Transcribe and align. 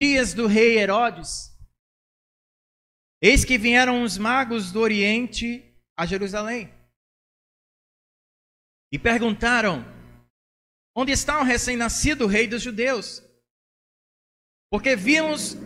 dias 0.00 0.32
do 0.32 0.46
rei 0.46 0.78
Herodes, 0.78 1.54
eis 3.22 3.44
que 3.44 3.58
vieram 3.58 4.02
os 4.02 4.16
magos 4.16 4.72
do 4.72 4.80
Oriente 4.80 5.62
a 5.96 6.06
Jerusalém 6.06 6.72
e 8.92 8.98
perguntaram: 8.98 9.84
Onde 10.96 11.12
está 11.12 11.40
o 11.40 11.44
recém-nascido 11.44 12.26
rei 12.26 12.46
dos 12.46 12.62
judeus? 12.62 13.22
Porque 14.70 14.96
vimos 14.96 15.56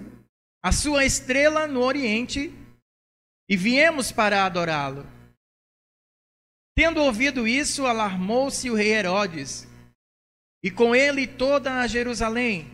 a 0.62 0.72
sua 0.72 1.04
estrela 1.04 1.66
no 1.66 1.80
Oriente 1.80 2.50
e 3.48 3.56
viemos 3.56 4.10
para 4.10 4.44
adorá-lo. 4.44 5.04
Tendo 6.76 7.02
ouvido 7.02 7.46
isso, 7.46 7.86
alarmou-se 7.86 8.68
o 8.68 8.74
rei 8.74 8.92
Herodes, 8.94 9.68
e 10.62 10.70
com 10.70 10.94
ele 10.94 11.26
toda 11.26 11.80
a 11.80 11.86
Jerusalém. 11.86 12.73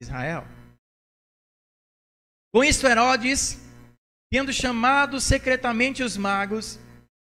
Israel. 0.00 0.46
Com 2.52 2.64
isto, 2.64 2.86
Herodes, 2.86 3.58
tendo 4.30 4.52
chamado 4.52 5.20
secretamente 5.20 6.02
os 6.02 6.16
magos, 6.16 6.78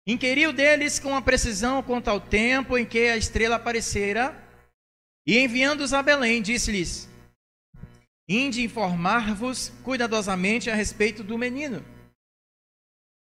inquiriu 0.07 0.53
deles 0.53 0.99
com 0.99 1.15
a 1.15 1.23
precisão 1.23 1.83
quanto 1.83 2.09
ao 2.09 2.21
tempo 2.21 2.79
em 2.79 2.87
que 2.87 3.09
a 3.09 3.17
estrela 3.17 3.57
aparecera, 3.57 4.37
e 5.27 5.39
enviando-os 5.39 5.93
a 5.93 6.03
Belém, 6.03 6.41
disse-lhes: 6.41 7.09
Inde 8.29 8.63
informar-vos 8.63 9.71
cuidadosamente 9.83 10.71
a 10.71 10.75
respeito 10.75 11.23
do 11.23 11.39
menino. 11.39 11.85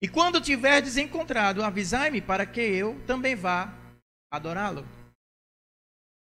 E 0.02 0.08
quando 0.08 0.42
tiverdes 0.42 0.98
encontrado, 0.98 1.64
avisai-me 1.64 2.22
para 2.22 2.46
que 2.46 2.62
eu 2.62 3.00
também 3.06 3.36
vá 3.36 3.74
adorá-lo. 4.32 4.88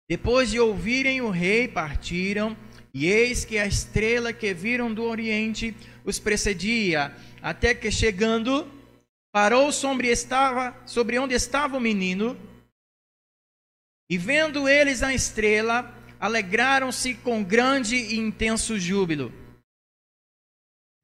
Depois 0.09 0.51
de 0.51 0.59
ouvirem 0.59 1.21
o 1.21 1.31
rei, 1.31 1.69
partiram, 1.69 2.57
e 2.93 3.07
eis 3.07 3.45
que 3.45 3.59
a 3.59 3.67
estrela 3.67 4.33
que 4.33 4.53
viram 4.53 4.93
do 4.93 5.05
oriente 5.05 5.75
os 6.05 6.19
precedia, 6.19 7.15
até 7.41 7.75
que 7.75 7.91
chegando, 7.91 8.71
parou 9.33 9.71
sobre, 9.71 10.09
estava, 10.09 10.77
sobre 10.87 11.19
onde 11.19 11.35
estava 11.35 11.77
o 11.77 11.81
menino, 11.81 12.37
e 14.11 14.19
vendo 14.19 14.69
eles 14.69 15.03
a 15.03 15.15
estrela, 15.15 15.95
alegraram-se 16.19 17.15
com 17.15 17.45
grande 17.45 17.95
e 17.95 18.17
intenso 18.19 18.79
júbilo. 18.79 19.33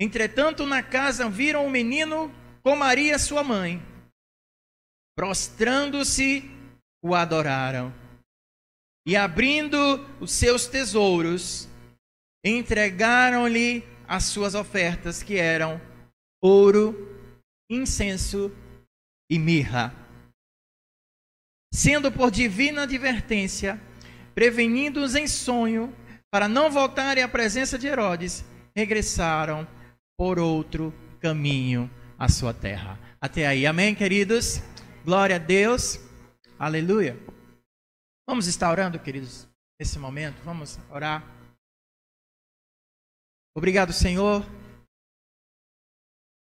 Entretanto, 0.01 0.67
na 0.67 0.83
casa 0.83 1.31
viram 1.31 1.65
o 1.65 1.71
menino 1.71 2.35
com 2.63 2.75
Maria, 2.75 3.19
sua 3.19 3.45
mãe. 3.45 3.81
Prostrando-se, 5.17 6.51
o 7.01 7.15
adoraram. 7.15 7.95
E 9.07 9.15
abrindo 9.17 10.05
os 10.21 10.33
seus 10.33 10.67
tesouros, 10.67 11.69
entregaram-lhe 12.47 13.85
as 14.07 14.25
suas 14.25 14.55
ofertas, 14.55 15.21
que 15.23 15.37
eram 15.37 15.81
ouro, 16.41 16.95
incenso 17.69 18.55
e 19.29 19.37
mirra. 19.37 19.93
Sendo 21.75 22.13
por 22.13 22.31
divina 22.31 22.85
advertência, 22.85 23.81
prevenindo-os 24.33 25.17
em 25.17 25.27
sonho, 25.27 25.93
para 26.31 26.49
não 26.49 26.71
voltarem 26.71 27.25
à 27.25 27.29
presença 27.29 27.77
de 27.77 27.89
Herodes, 27.89 28.45
regressaram 28.77 29.67
por 30.17 30.39
outro 30.39 30.95
caminho 31.21 31.91
à 32.17 32.29
sua 32.29 32.55
terra. 32.55 32.99
Até 33.21 33.47
aí, 33.47 33.67
amém, 33.67 33.95
queridos? 33.95 34.63
Glória 35.05 35.37
a 35.37 35.41
Deus, 35.41 35.99
aleluia. 36.59 37.19
Vamos 38.29 38.47
estar 38.47 38.71
orando, 38.71 38.99
queridos, 38.99 39.49
nesse 39.81 39.99
momento, 39.99 40.41
vamos 40.45 40.79
orar. 40.91 41.36
Obrigado, 43.57 43.91
Senhor. 43.91 44.45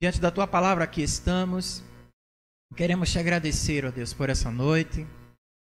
Diante 0.03 0.21
da 0.21 0.33
tua 0.33 0.49
palavra 0.49 0.83
aqui 0.83 1.01
estamos. 1.01 1.81
Queremos 2.77 3.13
te 3.13 3.21
agradecer, 3.21 3.85
ó 3.85 3.93
Deus, 3.93 4.13
por 4.13 4.29
essa 4.29 4.51
noite, 4.51 5.07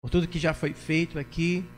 por 0.01 0.09
tudo 0.09 0.29
que 0.29 0.39
já 0.39 0.53
foi 0.53 0.73
feito 0.73 1.19
aqui. 1.19 1.69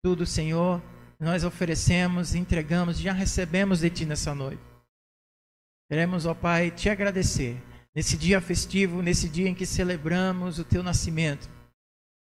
Tudo, 0.00 0.24
Senhor, 0.24 0.80
nós 1.18 1.42
oferecemos, 1.42 2.36
entregamos, 2.36 3.00
já 3.00 3.12
recebemos 3.12 3.80
de 3.80 3.90
ti 3.90 4.06
nessa 4.06 4.32
noite. 4.32 4.62
Queremos, 5.90 6.24
ó 6.24 6.32
Pai, 6.32 6.70
te 6.70 6.88
agradecer 6.88 7.60
nesse 7.92 8.16
dia 8.16 8.40
festivo, 8.40 9.02
nesse 9.02 9.28
dia 9.28 9.48
em 9.48 9.56
que 9.56 9.66
celebramos 9.66 10.60
o 10.60 10.64
teu 10.64 10.84
nascimento. 10.84 11.50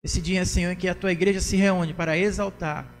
Esse 0.02 0.20
dia, 0.20 0.44
Senhor, 0.44 0.72
em 0.72 0.76
que 0.76 0.88
a 0.88 0.96
tua 0.96 1.12
igreja 1.12 1.40
se 1.40 1.54
reúne 1.54 1.94
para 1.94 2.18
exaltar 2.18 2.92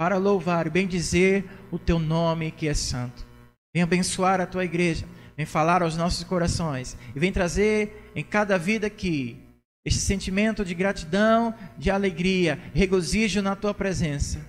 para 0.00 0.16
louvar 0.16 0.66
e 0.66 0.70
bendizer 0.70 1.44
o 1.70 1.78
teu 1.78 1.98
nome 1.98 2.50
que 2.50 2.66
é 2.66 2.72
santo. 2.72 3.26
Vem 3.70 3.82
abençoar 3.82 4.40
a 4.40 4.46
tua 4.46 4.64
igreja, 4.64 5.06
vem 5.36 5.44
falar 5.44 5.82
aos 5.82 5.94
nossos 5.94 6.24
corações 6.24 6.96
e 7.14 7.20
vem 7.20 7.30
trazer 7.30 8.10
em 8.16 8.24
cada 8.24 8.56
vida 8.56 8.86
aqui 8.86 9.38
este 9.84 10.00
sentimento 10.00 10.64
de 10.64 10.74
gratidão, 10.74 11.54
de 11.76 11.90
alegria, 11.90 12.58
regozijo 12.72 13.42
na 13.42 13.54
tua 13.54 13.74
presença. 13.74 14.40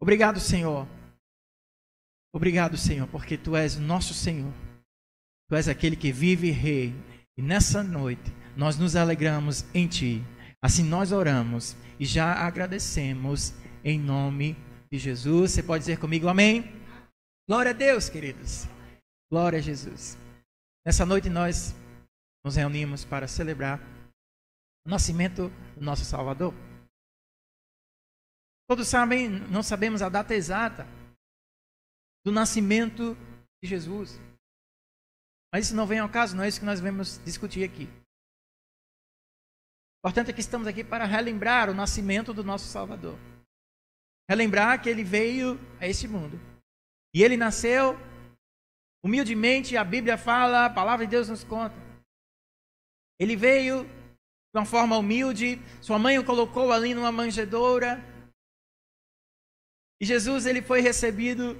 Obrigado, 0.00 0.38
Senhor. 0.38 0.86
Obrigado, 2.32 2.76
Senhor, 2.76 3.08
porque 3.08 3.36
tu 3.36 3.56
és 3.56 3.76
nosso 3.76 4.14
Senhor. 4.14 4.52
Tu 5.48 5.56
és 5.56 5.66
aquele 5.66 5.96
que 5.96 6.12
vive 6.12 6.46
e 6.46 6.52
rei. 6.52 6.94
E 7.36 7.42
nessa 7.42 7.82
noite 7.82 8.32
nós 8.56 8.78
nos 8.78 8.94
alegramos 8.94 9.64
em 9.74 9.88
ti. 9.88 10.22
Assim 10.62 10.84
nós 10.84 11.10
oramos 11.10 11.76
e 11.98 12.04
já 12.04 12.32
agradecemos 12.32 13.54
em 13.84 13.98
nome 13.98 14.56
de 14.90 14.98
Jesus. 14.98 15.52
Você 15.52 15.62
pode 15.62 15.82
dizer 15.82 15.98
comigo 15.98 16.28
amém? 16.28 16.64
Glória 17.48 17.70
a 17.70 17.74
Deus, 17.74 18.08
queridos. 18.08 18.64
Glória 19.30 19.58
a 19.58 19.62
Jesus. 19.62 20.16
Nessa 20.86 21.04
noite 21.04 21.28
nós 21.28 21.74
nos 22.44 22.56
reunimos 22.56 23.04
para 23.04 23.28
celebrar 23.28 23.80
o 24.86 24.90
nascimento 24.90 25.48
do 25.76 25.84
nosso 25.84 26.04
Salvador. 26.04 26.54
Todos 28.68 28.88
sabem, 28.88 29.28
não 29.28 29.62
sabemos 29.62 30.02
a 30.02 30.08
data 30.08 30.34
exata 30.34 30.86
do 32.24 32.32
nascimento 32.32 33.16
de 33.62 33.68
Jesus. 33.68 34.18
Mas 35.52 35.66
isso 35.66 35.76
não 35.76 35.86
vem 35.86 35.98
ao 35.98 36.08
caso, 36.08 36.36
não 36.36 36.44
é 36.44 36.48
isso 36.48 36.60
que 36.60 36.66
nós 36.66 36.80
vamos 36.80 37.18
discutir 37.24 37.64
aqui. 37.64 37.84
O 37.84 40.08
importante 40.08 40.30
é 40.30 40.32
que 40.32 40.40
estamos 40.40 40.66
aqui 40.66 40.82
para 40.82 41.04
relembrar 41.04 41.70
o 41.70 41.74
nascimento 41.74 42.32
do 42.32 42.42
nosso 42.42 42.66
Salvador 42.66 43.18
relembrar 44.28 44.80
que 44.82 44.88
ele 44.88 45.04
veio 45.04 45.58
a 45.80 45.86
este 45.86 46.06
mundo. 46.08 46.38
E 47.14 47.22
ele 47.22 47.36
nasceu 47.36 47.96
humildemente, 49.04 49.76
a 49.76 49.84
Bíblia 49.84 50.16
fala, 50.16 50.66
a 50.66 50.70
palavra 50.70 51.04
de 51.04 51.10
Deus 51.10 51.28
nos 51.28 51.44
conta. 51.44 51.74
Ele 53.18 53.36
veio 53.36 53.84
de 53.84 54.58
uma 54.58 54.64
forma 54.64 54.96
humilde, 54.96 55.58
sua 55.80 55.98
mãe 55.98 56.18
o 56.18 56.24
colocou 56.24 56.72
ali 56.72 56.94
numa 56.94 57.10
manjedoura. 57.10 58.00
E 60.00 60.06
Jesus 60.06 60.46
ele 60.46 60.62
foi 60.62 60.80
recebido 60.80 61.56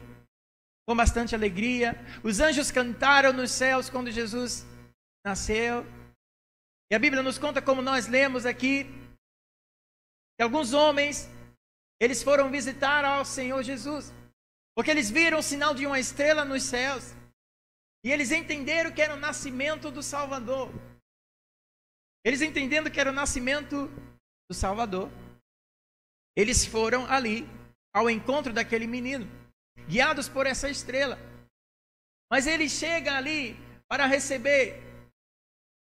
com 0.87 0.97
bastante 0.97 1.35
alegria. 1.35 1.95
Os 2.23 2.41
anjos 2.41 2.71
cantaram 2.71 3.33
nos 3.33 3.51
céus 3.51 3.89
quando 3.89 4.11
Jesus 4.11 4.67
nasceu. 5.25 5.85
E 6.91 6.95
a 6.95 6.99
Bíblia 6.99 7.23
nos 7.23 7.39
conta 7.39 7.63
como 7.63 7.81
nós 7.81 8.07
lemos 8.07 8.45
aqui 8.45 8.85
que 10.37 10.43
alguns 10.43 10.73
homens 10.73 11.29
eles 12.03 12.21
foram 12.21 12.51
visitar 12.51 13.05
ao 13.05 13.25
Senhor 13.25 13.63
Jesus, 13.63 14.13
porque 14.75 14.91
eles 14.91 15.09
viram 15.09 15.39
o 15.39 15.43
sinal 15.43 15.73
de 15.73 15.87
uma 15.87 16.01
estrela 16.01 16.45
nos 16.45 16.65
céus, 16.65 17.15
e 18.05 18.11
eles 18.11 18.33
entenderam 18.33 18.91
que 18.91 19.01
era 19.01 19.15
o 19.15 19.21
nascimento 19.21 19.89
do 19.89 20.03
Salvador. 20.03 20.69
Eles 22.25 22.43
entendendo 22.43 22.91
que 22.91 22.99
era 22.99 23.11
o 23.11 23.13
nascimento 23.15 23.87
do 24.51 24.55
Salvador, 24.55 25.09
eles 26.37 26.67
foram 26.67 27.07
ali 27.07 27.47
ao 27.95 28.11
encontro 28.11 28.53
daquele 28.53 28.89
menino, 28.89 29.25
guiados 29.87 30.29
por 30.29 30.45
essa 30.45 30.69
estrela. 30.69 31.17
Mas 32.29 32.49
ele 32.49 32.69
chega 32.69 33.15
ali 33.15 33.57
para 33.87 34.07
receber, 34.07 34.83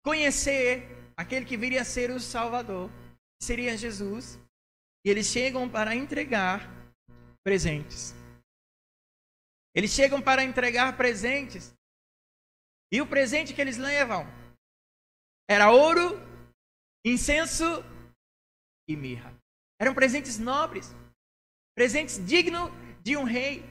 conhecer 0.04 0.86
aquele 1.16 1.46
que 1.46 1.56
viria 1.56 1.80
a 1.80 1.86
ser 1.86 2.10
o 2.10 2.20
Salvador, 2.20 2.90
seria 3.40 3.78
Jesus. 3.78 4.38
E 5.04 5.10
eles 5.10 5.26
chegam 5.26 5.68
para 5.68 5.94
entregar 5.94 6.60
presentes. 7.44 8.14
Eles 9.74 9.90
chegam 9.90 10.22
para 10.22 10.44
entregar 10.44 10.96
presentes. 10.96 11.74
E 12.92 13.00
o 13.00 13.06
presente 13.06 13.54
que 13.54 13.60
eles 13.60 13.78
levam 13.78 14.24
era 15.48 15.70
ouro, 15.70 16.20
incenso 17.04 17.64
e 18.88 18.96
mirra. 18.96 19.34
Eram 19.80 19.94
presentes 19.94 20.38
nobres, 20.38 20.94
presentes 21.74 22.24
dignos 22.24 22.70
de 23.02 23.16
um 23.16 23.24
rei, 23.24 23.64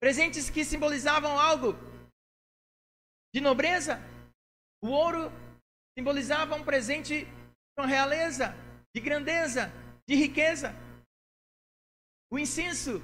presentes 0.00 0.50
que 0.50 0.64
simbolizavam 0.64 1.38
algo 1.38 1.72
de 3.34 3.40
nobreza. 3.40 3.98
O 4.82 4.88
ouro 4.88 5.30
simbolizava 5.96 6.56
um 6.56 6.64
presente 6.64 7.26
com 7.76 7.86
realeza, 7.86 8.54
de 8.94 9.00
grandeza, 9.00 9.72
de 10.08 10.14
riqueza. 10.14 10.74
O 12.30 12.38
incenso 12.38 13.00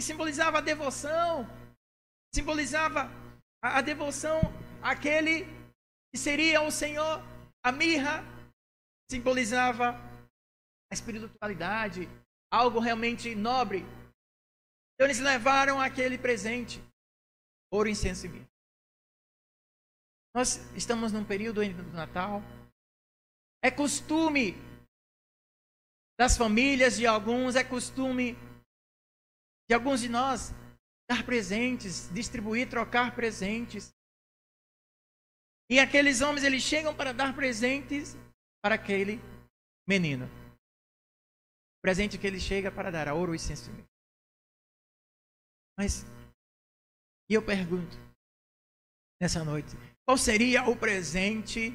simbolizava 0.00 0.58
a 0.58 0.60
devoção, 0.60 1.46
simbolizava 2.34 3.10
a, 3.62 3.80
devoção 3.80 4.40
àquele 4.82 5.44
que 6.12 6.18
seria 6.18 6.62
o 6.62 6.70
Senhor. 6.70 7.20
A 7.64 7.72
mirra 7.72 8.22
simbolizava 9.10 9.92
a 10.90 10.94
espiritualidade, 10.94 12.08
algo 12.50 12.78
realmente 12.78 13.34
nobre. 13.34 13.80
Então 14.94 15.06
eles 15.06 15.18
levaram 15.18 15.80
aquele 15.80 16.16
presente, 16.16 16.82
ouro, 17.70 17.88
incenso 17.88 18.26
e 18.26 18.28
mirra. 18.28 18.48
Nós 20.34 20.56
estamos 20.74 21.12
num 21.12 21.24
período 21.24 21.62
do 21.64 21.92
Natal. 21.92 22.42
É 23.62 23.70
costume 23.70 24.54
das 26.18 26.36
famílias 26.36 26.96
de 26.96 27.06
alguns, 27.06 27.56
é 27.56 27.64
costume 27.64 28.34
de 29.68 29.74
alguns 29.74 30.00
de 30.00 30.08
nós 30.08 30.52
dar 31.08 31.24
presentes, 31.24 32.12
distribuir, 32.12 32.68
trocar 32.68 33.14
presentes. 33.14 33.94
E 35.70 35.78
aqueles 35.78 36.20
homens, 36.20 36.44
eles 36.44 36.62
chegam 36.62 36.94
para 36.94 37.12
dar 37.12 37.34
presentes 37.34 38.16
para 38.62 38.76
aquele 38.76 39.20
menino. 39.86 40.26
O 40.26 41.80
presente 41.82 42.18
que 42.18 42.26
ele 42.26 42.40
chega 42.40 42.70
para 42.70 42.90
dar, 42.90 43.08
a 43.08 43.14
ouro 43.14 43.34
e 43.34 43.36
incenso. 43.36 43.70
Mas, 45.78 46.04
e 47.28 47.34
eu 47.34 47.44
pergunto, 47.44 47.96
nessa 49.20 49.44
noite, 49.44 49.76
qual 50.04 50.16
seria 50.16 50.68
o 50.68 50.76
presente 50.76 51.70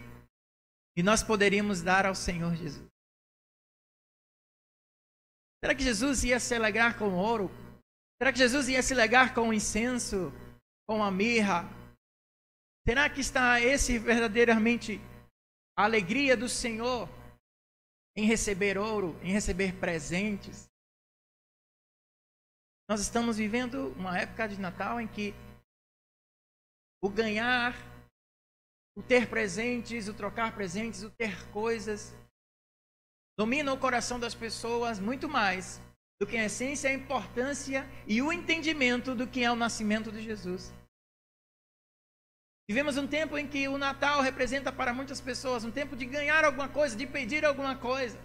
que 0.95 1.03
nós 1.03 1.21
poderíamos 1.21 1.81
dar 1.81 2.05
ao 2.05 2.15
Senhor 2.15 2.55
Jesus? 2.55 2.90
Será 5.63 5.75
que 5.75 5.83
Jesus 5.83 6.23
ia 6.23 6.39
se 6.39 6.55
alegrar 6.55 6.97
com 6.97 7.13
ouro? 7.13 7.49
Será 8.17 8.31
que 8.31 8.39
Jesus 8.39 8.67
ia 8.67 8.81
se 8.81 8.93
alegrar 8.93 9.33
com 9.35 9.53
incenso, 9.53 10.31
com 10.87 11.03
a 11.03 11.11
mirra? 11.11 11.65
Será 12.87 13.07
que 13.07 13.21
está 13.21 13.61
esse 13.61 13.99
verdadeiramente 13.99 14.99
a 15.77 15.83
alegria 15.83 16.35
do 16.35 16.49
Senhor 16.49 17.07
em 18.15 18.25
receber 18.25 18.75
ouro, 18.75 19.15
em 19.21 19.31
receber 19.31 19.79
presentes? 19.79 20.67
Nós 22.89 22.99
estamos 22.99 23.37
vivendo 23.37 23.93
uma 23.93 24.17
época 24.17 24.49
de 24.49 24.59
Natal 24.59 24.99
em 24.99 25.07
que 25.07 25.33
o 27.03 27.09
ganhar, 27.09 27.73
o 28.97 29.03
ter 29.03 29.29
presentes, 29.29 30.07
o 30.07 30.13
trocar 30.13 30.55
presentes, 30.55 31.03
o 31.03 31.11
ter 31.11 31.47
coisas, 31.51 32.13
domina 33.41 33.73
o 33.73 33.77
coração 33.85 34.19
das 34.19 34.35
pessoas 34.35 34.99
muito 34.99 35.27
mais 35.27 35.81
do 36.19 36.27
que 36.27 36.37
a 36.37 36.45
essência, 36.45 36.91
a 36.91 36.93
importância 36.93 37.89
e 38.05 38.21
o 38.21 38.31
entendimento 38.31 39.15
do 39.15 39.25
que 39.27 39.43
é 39.43 39.51
o 39.51 39.55
nascimento 39.55 40.11
de 40.11 40.21
Jesus. 40.21 40.71
Vivemos 42.69 42.97
um 42.97 43.07
tempo 43.07 43.39
em 43.39 43.47
que 43.47 43.67
o 43.67 43.79
Natal 43.79 44.21
representa 44.21 44.71
para 44.71 44.93
muitas 44.93 45.19
pessoas 45.19 45.63
um 45.63 45.71
tempo 45.71 45.95
de 45.95 46.05
ganhar 46.05 46.45
alguma 46.45 46.69
coisa, 46.69 46.95
de 46.95 47.07
pedir 47.07 47.43
alguma 47.43 47.75
coisa. 47.75 48.15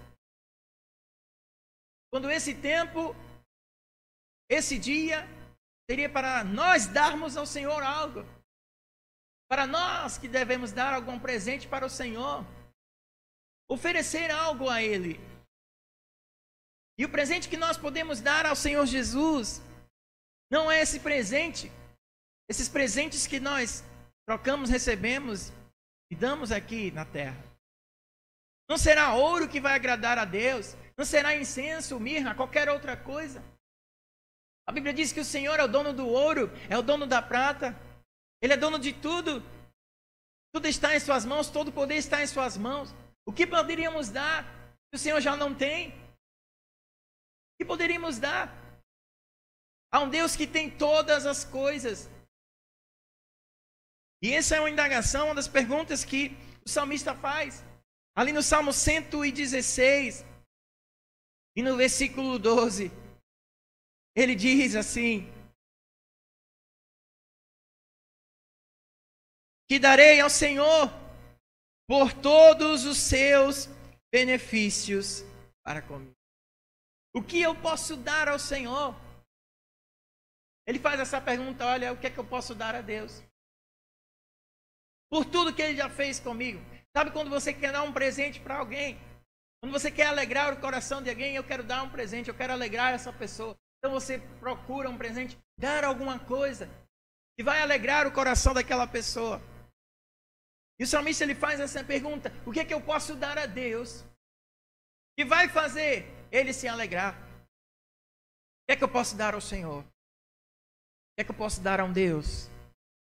Quando 2.12 2.30
esse 2.30 2.52
tempo, 2.54 3.16
esse 4.50 4.78
dia, 4.78 5.26
seria 5.90 6.10
para 6.10 6.44
nós 6.44 6.86
darmos 6.88 7.38
ao 7.38 7.46
Senhor 7.46 7.82
algo. 7.82 8.22
Para 9.48 9.66
nós 9.66 10.18
que 10.18 10.28
devemos 10.28 10.72
dar 10.72 10.92
algum 10.92 11.18
presente 11.18 11.66
para 11.66 11.86
o 11.86 11.94
Senhor 12.00 12.44
oferecer 13.68 14.30
algo 14.30 14.68
a 14.68 14.82
Ele. 14.82 15.20
E 16.98 17.04
o 17.04 17.08
presente 17.08 17.48
que 17.48 17.56
nós 17.56 17.76
podemos 17.76 18.20
dar 18.20 18.46
ao 18.46 18.56
Senhor 18.56 18.86
Jesus 18.86 19.60
não 20.50 20.70
é 20.70 20.80
esse 20.80 21.00
presente, 21.00 21.70
esses 22.48 22.68
presentes 22.68 23.26
que 23.26 23.40
nós 23.40 23.84
trocamos, 24.26 24.70
recebemos 24.70 25.52
e 26.10 26.16
damos 26.16 26.52
aqui 26.52 26.90
na 26.90 27.04
terra. 27.04 27.36
Não 28.68 28.78
será 28.78 29.14
ouro 29.14 29.48
que 29.48 29.60
vai 29.60 29.74
agradar 29.74 30.18
a 30.18 30.24
Deus, 30.24 30.74
não 30.96 31.04
será 31.04 31.36
incenso, 31.36 32.00
mirra, 32.00 32.34
qualquer 32.34 32.68
outra 32.68 32.96
coisa. 32.96 33.42
A 34.66 34.72
Bíblia 34.72 34.92
diz 34.92 35.12
que 35.12 35.20
o 35.20 35.24
Senhor 35.24 35.60
é 35.60 35.64
o 35.64 35.68
dono 35.68 35.92
do 35.92 36.08
ouro, 36.08 36.50
é 36.68 36.76
o 36.76 36.82
dono 36.82 37.06
da 37.06 37.22
prata, 37.22 37.76
Ele 38.42 38.52
é 38.52 38.56
dono 38.56 38.78
de 38.78 38.92
tudo. 38.92 39.42
Tudo 40.52 40.66
está 40.66 40.96
em 40.96 41.00
Suas 41.00 41.24
mãos, 41.24 41.48
todo 41.48 41.68
o 41.68 41.72
poder 41.72 41.96
está 41.96 42.22
em 42.22 42.26
Suas 42.26 42.56
mãos. 42.56 42.92
O 43.26 43.32
que 43.32 43.46
poderíamos 43.46 44.08
dar 44.08 44.44
que 44.88 44.96
o 44.96 44.98
Senhor 44.98 45.20
já 45.20 45.36
não 45.36 45.52
tem? 45.52 45.90
O 45.90 47.56
que 47.58 47.64
poderíamos 47.64 48.18
dar 48.18 48.48
a 49.92 50.00
um 50.00 50.08
Deus 50.08 50.36
que 50.36 50.46
tem 50.46 50.70
todas 50.70 51.26
as 51.26 51.44
coisas? 51.44 52.08
E 54.22 54.32
essa 54.32 54.54
é 54.54 54.60
uma 54.60 54.70
indagação, 54.70 55.26
uma 55.26 55.34
das 55.34 55.48
perguntas 55.48 56.04
que 56.04 56.30
o 56.64 56.68
salmista 56.68 57.14
faz. 57.14 57.64
Ali 58.14 58.32
no 58.32 58.42
Salmo 58.42 58.72
116 58.72 60.24
e 61.56 61.62
no 61.62 61.76
versículo 61.76 62.38
12, 62.38 62.90
ele 64.14 64.34
diz 64.34 64.76
assim: 64.76 65.30
Que 69.68 69.78
darei 69.78 70.20
ao 70.20 70.30
Senhor 70.30 71.05
por 71.88 72.12
todos 72.12 72.84
os 72.84 72.98
seus 72.98 73.68
benefícios 74.12 75.24
para 75.64 75.82
comigo. 75.82 76.14
O 77.14 77.22
que 77.22 77.40
eu 77.40 77.54
posso 77.54 77.96
dar 77.96 78.28
ao 78.28 78.38
Senhor? 78.38 78.94
Ele 80.66 80.78
faz 80.78 81.00
essa 81.00 81.20
pergunta: 81.20 81.64
olha, 81.64 81.92
o 81.92 81.96
que 81.96 82.08
é 82.08 82.10
que 82.10 82.18
eu 82.18 82.24
posso 82.24 82.54
dar 82.54 82.74
a 82.74 82.80
Deus? 82.80 83.22
Por 85.10 85.24
tudo 85.24 85.54
que 85.54 85.62
ele 85.62 85.76
já 85.76 85.88
fez 85.88 86.18
comigo. 86.18 86.60
Sabe 86.96 87.10
quando 87.10 87.30
você 87.30 87.52
quer 87.52 87.72
dar 87.72 87.82
um 87.82 87.92
presente 87.92 88.40
para 88.40 88.56
alguém? 88.56 88.98
Quando 89.60 89.72
você 89.72 89.90
quer 89.90 90.06
alegrar 90.06 90.52
o 90.52 90.60
coração 90.60 91.02
de 91.02 91.10
alguém, 91.10 91.36
eu 91.36 91.44
quero 91.44 91.62
dar 91.62 91.82
um 91.82 91.90
presente, 91.90 92.28
eu 92.28 92.34
quero 92.34 92.52
alegrar 92.52 92.92
essa 92.92 93.12
pessoa. 93.12 93.56
Então 93.78 93.90
você 93.90 94.18
procura 94.40 94.90
um 94.90 94.98
presente, 94.98 95.38
dar 95.58 95.84
alguma 95.84 96.18
coisa 96.18 96.68
que 97.38 97.44
vai 97.44 97.60
alegrar 97.60 98.06
o 98.06 98.12
coração 98.12 98.52
daquela 98.52 98.86
pessoa. 98.86 99.40
E 100.78 100.84
o 100.84 100.86
salmista 100.86 101.24
ele 101.24 101.34
faz 101.34 101.60
essa 101.60 101.82
pergunta: 101.82 102.30
o 102.44 102.52
que 102.52 102.60
é 102.60 102.64
que 102.64 102.74
eu 102.74 102.80
posso 102.80 103.14
dar 103.14 103.38
a 103.38 103.46
Deus 103.46 104.04
que 105.18 105.24
vai 105.24 105.48
fazer 105.48 106.06
ele 106.30 106.52
se 106.52 106.68
alegrar? 106.68 107.14
O 107.14 108.66
que 108.66 108.72
é 108.72 108.76
que 108.76 108.84
eu 108.84 108.88
posso 108.88 109.16
dar 109.16 109.34
ao 109.34 109.40
Senhor? 109.40 109.82
O 109.82 109.86
que 111.16 111.22
é 111.22 111.24
que 111.24 111.30
eu 111.30 111.36
posso 111.36 111.60
dar 111.60 111.80
a 111.80 111.84
um 111.84 111.92
Deus? 111.92 112.48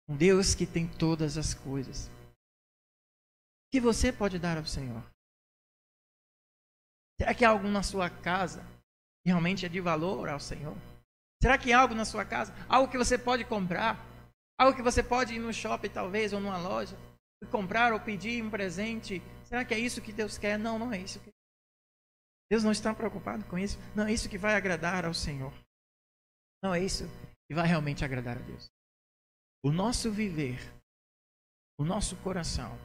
Um 0.09 0.17
Deus 0.17 0.55
que 0.55 0.67
tem 0.67 0.87
todas 0.87 1.37
as 1.37 1.55
coisas. 1.55 2.07
O 2.07 3.73
que 3.73 3.81
você 3.81 4.13
pode 4.13 4.39
dar 4.39 4.57
ao 4.57 4.67
Senhor? 4.67 5.03
Será 7.19 7.35
que 7.35 7.45
há 7.45 7.51
algo 7.51 7.67
na 7.67 7.83
sua 7.83 8.11
casa 8.11 8.63
que 9.23 9.31
realmente 9.31 9.65
é 9.65 9.69
de 9.69 9.81
valor 9.81 10.29
ao 10.29 10.39
Senhor? 10.39 10.77
Será 11.43 11.59
que 11.59 11.73
há 11.73 11.81
algo 11.81 11.95
na 11.95 12.05
sua 12.05 12.25
casa? 12.25 12.55
Algo 12.69 12.91
que 12.91 12.99
você 12.99 13.19
pode 13.19 13.45
comprar? 13.45 13.99
Algo 14.59 14.77
que 14.77 14.83
você 14.83 15.03
pode 15.03 15.35
ir 15.35 15.39
no 15.39 15.53
shopping, 15.53 15.89
talvez, 15.89 16.33
ou 16.33 16.41
numa 16.41 16.59
loja? 16.59 16.97
Comprar 17.47 17.93
ou 17.93 18.01
pedir 18.01 18.43
um 18.43 18.51
presente. 18.51 19.23
Será 19.45 19.65
que 19.65 19.75
é 19.75 19.79
isso 19.79 20.03
que 20.03 20.13
Deus 20.13 20.39
quer? 20.39 20.59
Não, 20.59 20.79
não 20.79 20.93
é 20.93 20.99
isso. 20.99 21.21
Deus 22.51 22.63
não 22.63 22.73
está 22.73 22.95
preocupado 22.95 23.45
com 23.47 23.59
isso. 23.59 23.79
Não 23.95 24.07
é 24.07 24.13
isso 24.13 24.29
que 24.29 24.39
vai 24.39 24.55
agradar 24.55 25.05
ao 25.05 25.15
Senhor. 25.15 25.53
Não 26.63 26.75
é 26.75 26.83
isso 26.83 27.05
que 27.49 27.55
vai 27.55 27.67
realmente 27.67 28.05
agradar 28.05 28.39
a 28.39 28.41
Deus. 28.41 28.71
O 29.63 29.73
nosso 29.73 30.11
viver, 30.11 30.59
o 31.79 31.85
nosso 31.85 32.17
coração, 32.17 32.79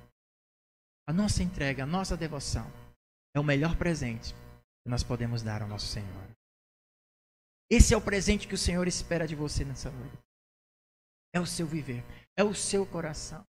a 1.07 1.13
nossa 1.13 1.43
entrega, 1.43 1.83
a 1.83 1.87
nossa 1.87 2.15
devoção 2.15 2.71
é 3.35 3.39
o 3.39 3.43
melhor 3.43 3.77
presente 3.77 4.33
que 4.33 4.89
nós 4.89 5.03
podemos 5.03 5.41
dar 5.41 5.61
ao 5.61 5.67
nosso 5.67 5.87
Senhor. 5.87 6.29
Esse 7.69 7.93
é 7.93 7.97
o 7.97 8.01
presente 8.01 8.47
que 8.47 8.55
o 8.55 8.57
Senhor 8.57 8.87
espera 8.87 9.27
de 9.27 9.35
você 9.35 9.63
nessa 9.63 9.91
noite. 9.91 10.17
É 11.33 11.39
o 11.39 11.45
seu 11.45 11.67
viver, 11.67 12.03
é 12.35 12.43
o 12.43 12.55
seu 12.55 12.85
coração. 12.85 13.45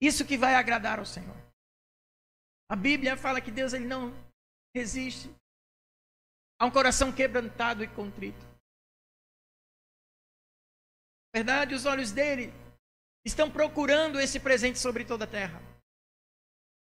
Isso 0.00 0.24
que 0.24 0.38
vai 0.38 0.54
agradar 0.54 0.98
ao 0.98 1.04
Senhor. 1.04 1.36
A 2.70 2.76
Bíblia 2.76 3.16
fala 3.16 3.40
que 3.40 3.50
Deus 3.50 3.72
ele 3.72 3.86
não 3.86 4.14
resiste 4.74 5.28
a 6.58 6.66
um 6.66 6.70
coração 6.70 7.12
quebrantado 7.12 7.82
e 7.82 7.88
contrito. 7.88 8.48
verdade, 11.34 11.74
os 11.74 11.86
olhos 11.86 12.12
dele 12.12 12.52
estão 13.24 13.50
procurando 13.50 14.20
esse 14.20 14.40
presente 14.40 14.78
sobre 14.78 15.04
toda 15.04 15.24
a 15.24 15.28
terra. 15.28 15.60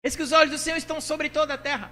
Eis 0.03 0.15
que 0.15 0.21
os 0.21 0.31
olhos 0.31 0.51
do 0.51 0.57
Senhor 0.57 0.77
estão 0.77 1.01
sobre 1.01 1.29
toda 1.29 1.55
a 1.55 1.57
terra. 1.57 1.91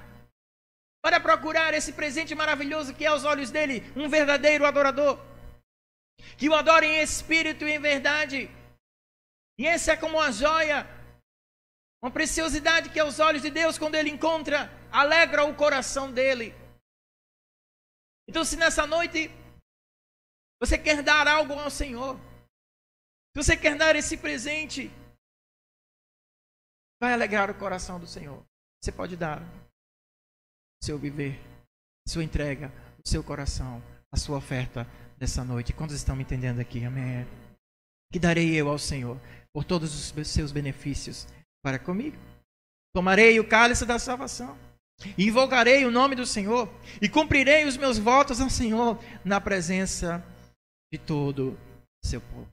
Para 1.02 1.20
procurar 1.20 1.74
esse 1.74 1.94
presente 1.94 2.36
maravilhoso 2.36 2.94
que 2.94 3.06
é 3.06 3.08
aos 3.08 3.24
olhos 3.24 3.50
dele, 3.52 3.82
um 3.96 4.08
verdadeiro 4.08 4.66
adorador. 4.66 5.20
Que 6.38 6.48
o 6.48 6.56
adore 6.56 6.86
em 6.86 7.02
espírito 7.02 7.66
e 7.66 7.72
em 7.72 7.80
verdade. 7.80 8.50
E 9.58 9.68
essa 9.68 9.94
é 9.94 9.98
como 9.98 10.18
uma 10.18 10.32
joia, 10.32 10.88
uma 12.04 12.12
preciosidade 12.12 12.90
que 12.90 13.00
aos 13.00 13.20
olhos 13.20 13.42
de 13.42 13.50
Deus, 13.50 13.78
quando 13.78 13.96
ele 13.96 14.10
encontra, 14.10 14.70
alegra 14.92 15.46
o 15.46 15.56
coração 15.56 16.12
dele. 16.12 16.54
Então, 18.28 18.44
se 18.44 18.58
nessa 18.58 18.86
noite 18.86 19.32
você 20.62 20.78
quer 20.78 21.02
dar 21.02 21.30
algo 21.30 21.54
ao 21.54 21.72
Senhor, 21.72 22.20
se 23.32 23.42
você 23.42 23.56
quer 23.56 23.78
dar 23.78 23.96
esse 23.96 24.18
presente, 24.18 24.92
vai 27.02 27.14
alegrar 27.14 27.50
o 27.50 27.58
coração 27.58 27.98
do 27.98 28.06
Senhor. 28.06 28.46
Você 28.82 28.92
pode 28.92 29.16
dar 29.16 29.42
seu 30.84 31.00
viver, 31.00 31.40
sua 32.06 32.24
entrega, 32.24 32.70
o 33.02 33.08
seu 33.08 33.24
coração, 33.24 33.82
a 34.12 34.18
sua 34.18 34.40
oferta 34.40 34.86
dessa 35.18 35.42
noite. 35.42 35.72
Quantos 35.72 35.96
estão 35.96 36.18
me 36.18 36.24
entendendo 36.24 36.60
aqui? 36.60 36.84
Amém. 36.84 37.26
Que 38.12 38.20
darei 38.20 38.54
eu 38.54 38.68
ao 38.68 38.78
Senhor 38.78 39.18
por 39.54 39.64
todos 39.64 40.12
os 40.12 40.28
seus 40.28 40.52
benefícios 40.52 41.26
para 41.64 41.80
comigo. 41.80 42.18
Tomarei 42.94 43.40
o 43.40 43.48
cálice 43.48 43.86
da 43.86 43.98
salvação. 43.98 44.56
Invocarei 45.18 45.86
o 45.86 45.92
nome 45.92 46.16
do 46.16 46.26
Senhor 46.26 46.70
e 47.02 47.10
cumprirei 47.10 47.66
os 47.66 47.78
meus 47.78 47.98
votos 47.98 48.40
ao 48.40 48.50
Senhor 48.50 49.00
na 49.26 49.42
presença 49.42 50.24
de 50.92 51.00
todo 51.00 51.58
seu 52.04 52.22
povo. 52.22 52.48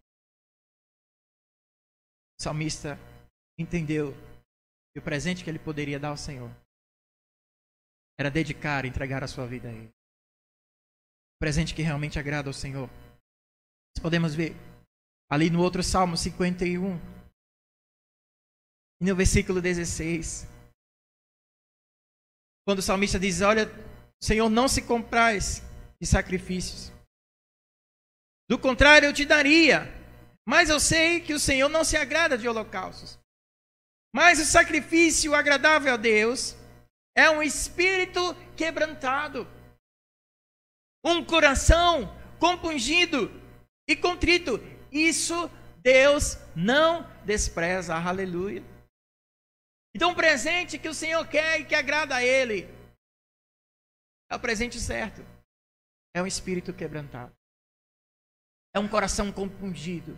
O 2.39 2.43
salmista 2.43 2.99
entendeu 3.59 4.15
que 4.93 4.99
o 4.99 5.03
presente 5.03 5.45
que 5.45 5.51
ele 5.51 5.59
poderia 5.59 6.01
dar 6.01 6.09
ao 6.09 6.17
Senhor 6.17 6.51
era 8.19 8.31
dedicar, 8.31 8.85
entregar 8.85 9.23
a 9.23 9.29
sua 9.29 9.47
vida 9.47 9.69
a 9.69 9.73
Ele. 9.73 9.89
O 9.89 11.39
presente 11.39 11.75
que 11.75 11.83
realmente 11.83 12.19
agrada 12.19 12.49
ao 12.49 12.55
Senhor. 12.55 12.89
Nós 12.89 14.03
podemos 14.03 14.35
ver 14.35 14.55
ali 15.31 15.51
no 15.51 15.61
outro 15.61 15.83
Salmo 15.83 16.17
51, 16.17 16.99
e 19.01 19.05
no 19.05 19.17
versículo 19.17 19.61
16, 19.61 20.47
quando 22.67 22.81
o 22.81 22.83
salmista 22.83 23.19
diz: 23.19 23.41
Olha, 23.41 23.71
Senhor, 24.23 24.49
não 24.49 24.69
se 24.69 24.83
comprais 24.83 25.63
de 26.01 26.07
sacrifícios. 26.07 26.93
Do 28.49 28.59
contrário, 28.59 29.07
eu 29.07 29.13
te 29.13 29.25
daria 29.25 30.01
mas 30.51 30.69
eu 30.69 30.81
sei 30.81 31.21
que 31.21 31.33
o 31.33 31.39
Senhor 31.39 31.69
não 31.69 31.85
se 31.85 31.97
agrada 31.97 32.37
de 32.37 32.49
holocaustos. 32.49 33.17
Mas 34.13 34.41
o 34.41 34.45
sacrifício 34.45 35.33
agradável 35.33 35.95
a 35.95 35.97
Deus 35.97 36.57
é 37.17 37.31
um 37.31 37.41
espírito 37.41 38.35
quebrantado, 38.57 39.47
um 41.05 41.25
coração 41.25 42.13
compungido 42.41 43.31
e 43.89 43.95
contrito. 43.95 44.59
Isso 44.91 45.49
Deus 45.77 46.37
não 46.57 47.09
despreza. 47.25 47.95
Aleluia. 47.95 48.65
Então, 49.95 50.13
o 50.13 50.17
presente 50.17 50.79
que 50.79 50.89
o 50.89 50.95
Senhor 50.95 51.27
quer 51.29 51.61
e 51.61 51.67
que 51.67 51.75
agrada 51.75 52.17
a 52.17 52.25
Ele 52.25 52.65
é 54.31 54.37
o 54.37 54.41
presente 54.41 54.79
certo. 54.79 55.23
É 56.15 56.23
um 56.23 56.27
espírito 56.27 56.73
quebrantado. 56.73 57.37
É 58.75 58.79
um 58.79 58.89
coração 58.89 59.33
compungido. 59.33 60.13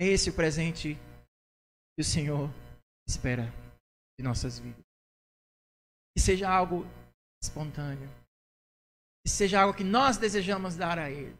É 0.00 0.06
esse 0.06 0.30
o 0.30 0.34
presente 0.34 0.94
que 1.94 2.00
o 2.00 2.04
Senhor 2.04 2.50
espera 3.06 3.44
de 4.18 4.24
nossas 4.24 4.58
vidas. 4.58 4.84
Que 6.16 6.20
seja 6.20 6.50
algo 6.50 6.84
espontâneo. 7.40 8.10
Que 9.24 9.30
seja 9.30 9.62
algo 9.62 9.76
que 9.76 9.84
nós 9.84 10.18
desejamos 10.18 10.74
dar 10.74 10.98
a 10.98 11.08
Ele. 11.08 11.38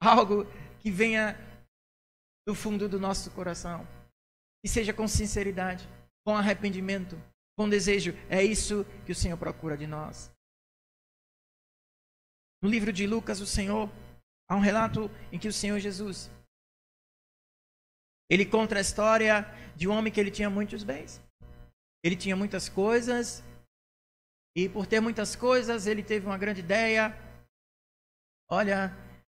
Algo 0.00 0.44
que 0.80 0.90
venha 0.90 1.36
do 2.46 2.54
fundo 2.54 2.88
do 2.88 2.98
nosso 2.98 3.30
coração. 3.30 3.86
Que 4.62 4.68
seja 4.68 4.92
com 4.92 5.08
sinceridade, 5.08 5.88
com 6.24 6.36
arrependimento, 6.36 7.20
com 7.56 7.68
desejo. 7.68 8.12
É 8.28 8.42
isso 8.42 8.84
que 9.04 9.12
o 9.12 9.14
Senhor 9.14 9.36
procura 9.36 9.76
de 9.76 9.86
nós. 9.86 10.30
No 12.62 12.68
livro 12.68 12.92
de 12.92 13.06
Lucas, 13.06 13.40
o 13.40 13.46
Senhor, 13.46 13.90
há 14.48 14.56
um 14.56 14.60
relato 14.60 15.10
em 15.32 15.38
que 15.38 15.48
o 15.48 15.52
Senhor 15.52 15.78
Jesus 15.80 16.30
ele 18.32 18.46
conta 18.46 18.78
a 18.78 18.80
história 18.80 19.44
de 19.76 19.86
um 19.86 19.92
homem 19.92 20.10
que 20.10 20.18
ele 20.18 20.30
tinha 20.30 20.48
muitos 20.48 20.82
bens. 20.82 21.20
Ele 22.02 22.16
tinha 22.16 22.34
muitas 22.34 22.66
coisas. 22.66 23.44
E 24.56 24.70
por 24.70 24.86
ter 24.86 25.00
muitas 25.00 25.36
coisas, 25.36 25.86
ele 25.86 26.02
teve 26.02 26.24
uma 26.24 26.38
grande 26.38 26.60
ideia. 26.60 27.14
Olha, 28.50 28.90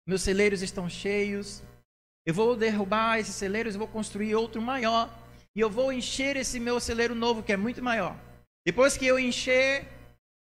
meus 0.06 0.20
celeiros 0.20 0.60
estão 0.60 0.90
cheios. 0.90 1.62
Eu 2.24 2.34
vou 2.34 2.56
derrubar 2.56 3.18
esses 3.18 3.34
celeiros, 3.34 3.74
eu 3.74 3.78
vou 3.78 3.88
construir 3.88 4.34
outro 4.34 4.62
maior. 4.62 5.10
E 5.54 5.60
eu 5.60 5.68
vou 5.68 5.92
encher 5.92 6.36
esse 6.36 6.58
meu 6.58 6.80
celeiro 6.80 7.14
novo, 7.14 7.42
que 7.42 7.52
é 7.52 7.56
muito 7.56 7.82
maior. 7.82 8.16
Depois 8.64 8.96
que 8.96 9.06
eu 9.06 9.18
encher 9.18 9.86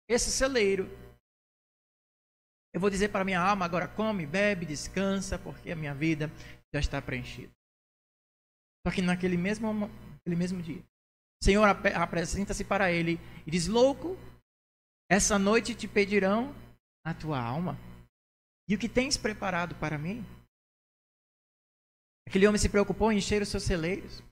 esse 0.09 0.31
celeiro, 0.31 0.89
eu 2.75 2.81
vou 2.81 2.91
dizer 2.91 3.09
para 3.09 3.25
minha 3.25 3.41
alma: 3.41 3.65
agora 3.65 3.87
come, 3.87 4.27
bebe, 4.27 4.67
descansa, 4.67 5.39
porque 5.39 5.71
a 5.71 5.77
minha 5.77 5.95
vida 5.95 6.31
já 6.75 6.81
está 6.81 7.01
preenchida. 7.01 7.53
Só 8.87 8.93
que 8.93 9.01
naquele 9.01 9.37
mesmo, 9.37 9.73
naquele 9.73 10.37
mesmo 10.37 10.61
dia, 10.61 10.83
o 11.41 11.45
Senhor 11.45 11.65
ap 11.65 11.87
apresenta-se 11.87 12.65
para 12.65 12.91
ele 12.91 13.21
e 13.47 13.51
diz: 13.51 13.67
Louco, 13.67 14.17
essa 15.11 15.39
noite 15.39 15.75
te 15.75 15.87
pedirão 15.87 16.55
a 17.05 17.15
tua 17.15 17.41
alma. 17.41 17.79
E 18.69 18.75
o 18.75 18.79
que 18.79 18.89
tens 18.89 19.17
preparado 19.17 19.75
para 19.77 19.99
mim? 19.99 20.25
Aquele 22.33 22.47
homem 22.47 22.59
se 22.59 22.71
preocupou 22.71 23.13
em 23.13 23.19
encher 23.19 23.43
os 23.43 23.51
seus 23.51 23.63
celeiros, 23.63 24.23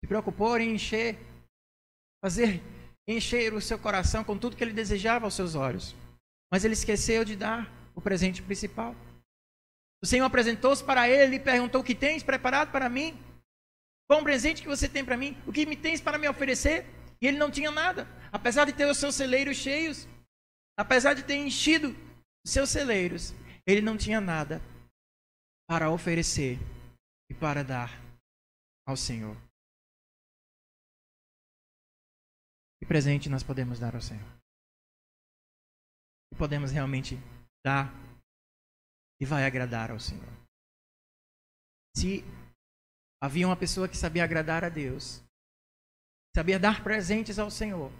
se 0.00 0.06
preocupou 0.06 0.56
em 0.56 0.72
encher, 0.72 1.18
fazer 2.24 2.62
encher 3.08 3.52
o 3.52 3.60
seu 3.60 3.76
coração 3.76 4.22
com 4.22 4.38
tudo 4.38 4.54
que 4.54 4.62
ele 4.62 4.72
desejava 4.72 5.24
aos 5.24 5.34
seus 5.34 5.56
olhos. 5.56 5.96
Mas 6.48 6.64
ele 6.64 6.74
esqueceu 6.74 7.24
de 7.24 7.34
dar 7.34 7.68
o 7.92 8.00
presente 8.00 8.40
principal. 8.40 8.94
O 10.00 10.06
Senhor 10.06 10.24
apresentou-se 10.24 10.84
para 10.84 11.08
ele 11.08 11.34
e 11.34 11.40
perguntou: 11.40 11.80
O 11.80 11.84
que 11.84 11.92
tens 11.92 12.22
preparado 12.22 12.70
para 12.70 12.88
mim? 12.88 13.18
Qual 14.08 14.20
o 14.20 14.22
presente 14.22 14.62
que 14.62 14.68
você 14.68 14.88
tem 14.88 15.04
para 15.04 15.16
mim? 15.16 15.36
O 15.44 15.52
que 15.52 15.66
me 15.66 15.74
tens 15.74 16.00
para 16.00 16.16
me 16.16 16.28
oferecer? 16.28 16.86
E 17.20 17.26
ele 17.26 17.36
não 17.36 17.50
tinha 17.50 17.72
nada. 17.72 18.06
Apesar 18.30 18.64
de 18.64 18.72
ter 18.72 18.86
os 18.86 18.98
seus 18.98 19.16
celeiros 19.16 19.56
cheios, 19.56 20.06
apesar 20.78 21.14
de 21.14 21.24
ter 21.24 21.34
enchido 21.34 21.96
os 22.46 22.52
seus 22.52 22.70
celeiros, 22.70 23.34
ele 23.66 23.80
não 23.80 23.96
tinha 23.96 24.20
nada 24.20 24.62
para 25.66 25.90
oferecer 25.90 26.60
e 27.30 27.34
para 27.34 27.62
dar 27.62 27.90
ao 28.86 28.96
Senhor. 28.96 29.36
Que 32.80 32.86
presente 32.86 33.28
nós 33.28 33.42
podemos 33.42 33.78
dar 33.78 33.94
ao 33.94 34.02
Senhor? 34.02 34.30
Que 36.30 36.38
podemos 36.38 36.70
realmente 36.70 37.16
dar 37.64 37.92
e 39.20 39.24
vai 39.24 39.46
agradar 39.46 39.90
ao 39.90 40.00
Senhor? 40.00 40.32
Se 41.96 42.22
Havia 43.24 43.46
uma 43.46 43.56
pessoa 43.56 43.88
que 43.88 43.96
sabia 43.96 44.22
agradar 44.22 44.64
a 44.64 44.68
Deus, 44.68 45.22
sabia 46.36 46.58
dar 46.58 46.84
presentes 46.84 47.38
ao 47.38 47.50
Senhor. 47.50 47.90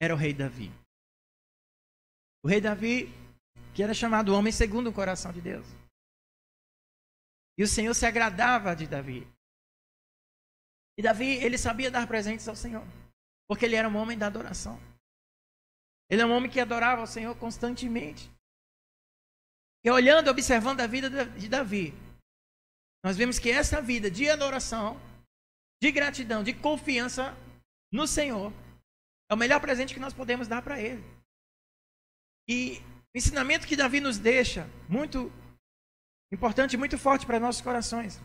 Era 0.00 0.14
o 0.14 0.16
rei 0.16 0.32
Davi. 0.32 0.70
O 2.44 2.48
rei 2.48 2.60
Davi, 2.60 3.08
que 3.74 3.82
era 3.82 3.92
chamado 3.92 4.32
homem 4.32 4.52
segundo 4.52 4.90
o 4.90 4.92
coração 4.92 5.32
de 5.32 5.40
Deus. 5.40 5.66
E 7.56 7.62
o 7.62 7.68
Senhor 7.68 7.94
se 7.94 8.04
agradava 8.06 8.74
de 8.74 8.86
Davi. 8.86 9.26
E 10.96 11.02
Davi, 11.02 11.36
ele 11.36 11.58
sabia 11.58 11.90
dar 11.90 12.06
presentes 12.06 12.48
ao 12.48 12.56
Senhor, 12.56 12.84
porque 13.48 13.64
ele 13.64 13.76
era 13.76 13.88
um 13.88 13.96
homem 13.96 14.16
da 14.16 14.26
adoração. 14.26 14.80
Ele 16.08 16.22
é 16.22 16.26
um 16.26 16.32
homem 16.32 16.50
que 16.50 16.60
adorava 16.60 17.00
ao 17.00 17.06
Senhor 17.06 17.36
constantemente. 17.36 18.30
E 19.84 19.90
olhando, 19.90 20.30
observando 20.30 20.80
a 20.80 20.86
vida 20.86 21.26
de 21.26 21.48
Davi, 21.48 21.92
nós 23.04 23.16
vemos 23.16 23.38
que 23.38 23.50
essa 23.50 23.82
vida 23.82 24.10
de 24.10 24.28
adoração, 24.30 24.98
de 25.82 25.92
gratidão, 25.92 26.42
de 26.42 26.54
confiança 26.54 27.36
no 27.92 28.06
Senhor, 28.06 28.52
é 29.30 29.34
o 29.34 29.36
melhor 29.36 29.60
presente 29.60 29.92
que 29.92 30.00
nós 30.00 30.14
podemos 30.14 30.48
dar 30.48 30.62
para 30.62 30.80
Ele. 30.80 31.04
E 32.48 32.78
o 33.14 33.18
ensinamento 33.18 33.66
que 33.66 33.76
Davi 33.76 34.00
nos 34.00 34.18
deixa, 34.18 34.66
muito 34.88 35.30
importante, 36.34 36.76
muito 36.76 36.98
forte 36.98 37.24
para 37.24 37.40
nossos 37.40 37.62
corações. 37.62 38.20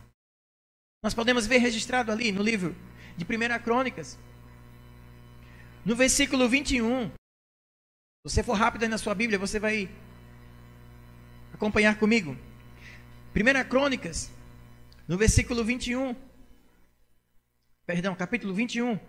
Nós 1.02 1.14
podemos 1.14 1.46
ver 1.46 1.58
registrado 1.58 2.12
ali 2.12 2.30
no 2.30 2.42
livro 2.42 2.76
de 3.16 3.24
1 3.24 3.62
Crônicas, 3.62 4.18
no 5.84 5.96
versículo 5.96 6.46
21, 6.48 7.10
Se 7.10 7.14
você 8.22 8.42
for 8.42 8.52
rápido 8.52 8.86
na 8.86 8.98
sua 8.98 9.14
Bíblia, 9.14 9.38
você 9.38 9.58
vai 9.58 9.88
acompanhar 11.54 11.98
comigo. 11.98 12.36
1 13.34 13.68
Crônicas, 13.68 14.30
no 15.08 15.16
versículo 15.16 15.64
21. 15.64 16.14
Perdão, 17.86 18.14
capítulo 18.14 18.52
21. 18.52 19.00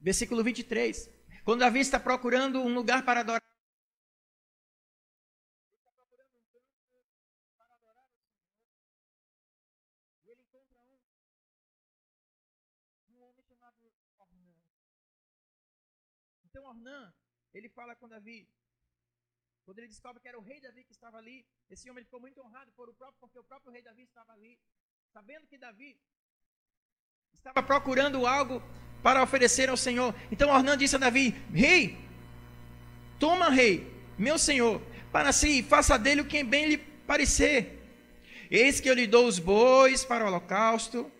Versículo 0.00 0.44
23. 0.44 1.10
Quando 1.44 1.60
Davi 1.60 1.80
está 1.80 1.98
procurando 1.98 2.60
um 2.60 2.72
lugar 2.72 3.04
para 3.04 3.20
adorar. 3.20 3.49
Então 16.50 16.66
Ornã, 16.66 17.12
ele 17.54 17.68
fala 17.68 17.94
com 17.94 18.08
Davi. 18.08 18.48
Quando 19.64 19.78
ele 19.78 19.86
descobre 19.86 20.20
que 20.20 20.26
era 20.26 20.38
o 20.38 20.42
rei 20.42 20.60
Davi 20.60 20.82
que 20.82 20.92
estava 20.92 21.16
ali, 21.16 21.46
esse 21.70 21.88
homem 21.88 22.02
ficou 22.02 22.20
muito 22.20 22.40
honrado 22.40 22.72
por 22.72 22.88
o 22.88 22.94
próprio, 22.94 23.20
porque 23.20 23.38
o 23.38 23.44
próprio 23.44 23.72
rei 23.72 23.82
Davi 23.82 24.02
estava 24.02 24.32
ali. 24.32 24.58
Sabendo 25.12 25.46
que 25.46 25.56
Davi 25.56 25.96
estava 27.34 27.62
procurando 27.62 28.26
algo 28.26 28.60
para 29.00 29.22
oferecer 29.22 29.68
ao 29.68 29.76
Senhor. 29.76 30.12
Então 30.30 30.50
Ornã 30.50 30.76
disse 30.76 30.96
a 30.96 30.98
Davi: 30.98 31.30
Rei, 31.54 31.96
toma, 33.20 33.48
rei, 33.48 33.86
meu 34.18 34.36
senhor, 34.36 34.82
para 35.12 35.32
si, 35.32 35.62
faça 35.62 35.96
dele 35.96 36.22
o 36.22 36.26
que 36.26 36.42
bem 36.42 36.66
lhe 36.66 36.78
parecer. 36.78 37.78
Eis 38.50 38.80
que 38.80 38.90
eu 38.90 38.94
lhe 38.94 39.06
dou 39.06 39.28
os 39.28 39.38
bois 39.38 40.04
para 40.04 40.24
o 40.24 40.26
holocausto, 40.26 41.10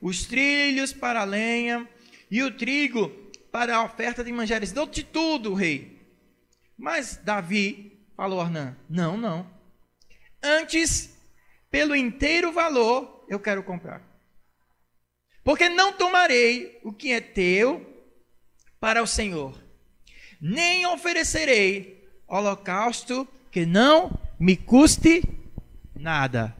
os 0.00 0.26
trilhos 0.26 0.92
para 0.92 1.20
a 1.20 1.24
lenha 1.24 1.88
e 2.28 2.42
o 2.42 2.56
trigo 2.56 3.29
para 3.50 3.76
a 3.76 3.84
oferta 3.84 4.22
de 4.22 4.32
manjares. 4.32 4.72
Dou-te 4.72 5.02
tudo, 5.02 5.54
rei. 5.54 6.00
Mas 6.76 7.20
Davi 7.22 8.06
falou 8.16 8.40
a 8.40 8.44
Ornã: 8.44 8.76
Não, 8.88 9.16
não. 9.16 9.46
Antes, 10.42 11.16
pelo 11.70 11.94
inteiro 11.94 12.52
valor, 12.52 13.24
eu 13.28 13.38
quero 13.38 13.62
comprar. 13.62 14.02
Porque 15.44 15.68
não 15.68 15.92
tomarei 15.92 16.80
o 16.82 16.92
que 16.92 17.12
é 17.12 17.20
teu 17.20 17.86
para 18.78 19.02
o 19.02 19.06
Senhor, 19.06 19.62
nem 20.40 20.86
oferecerei 20.86 22.08
holocausto 22.26 23.28
que 23.50 23.66
não 23.66 24.18
me 24.38 24.56
custe 24.56 25.22
nada. 25.94 26.56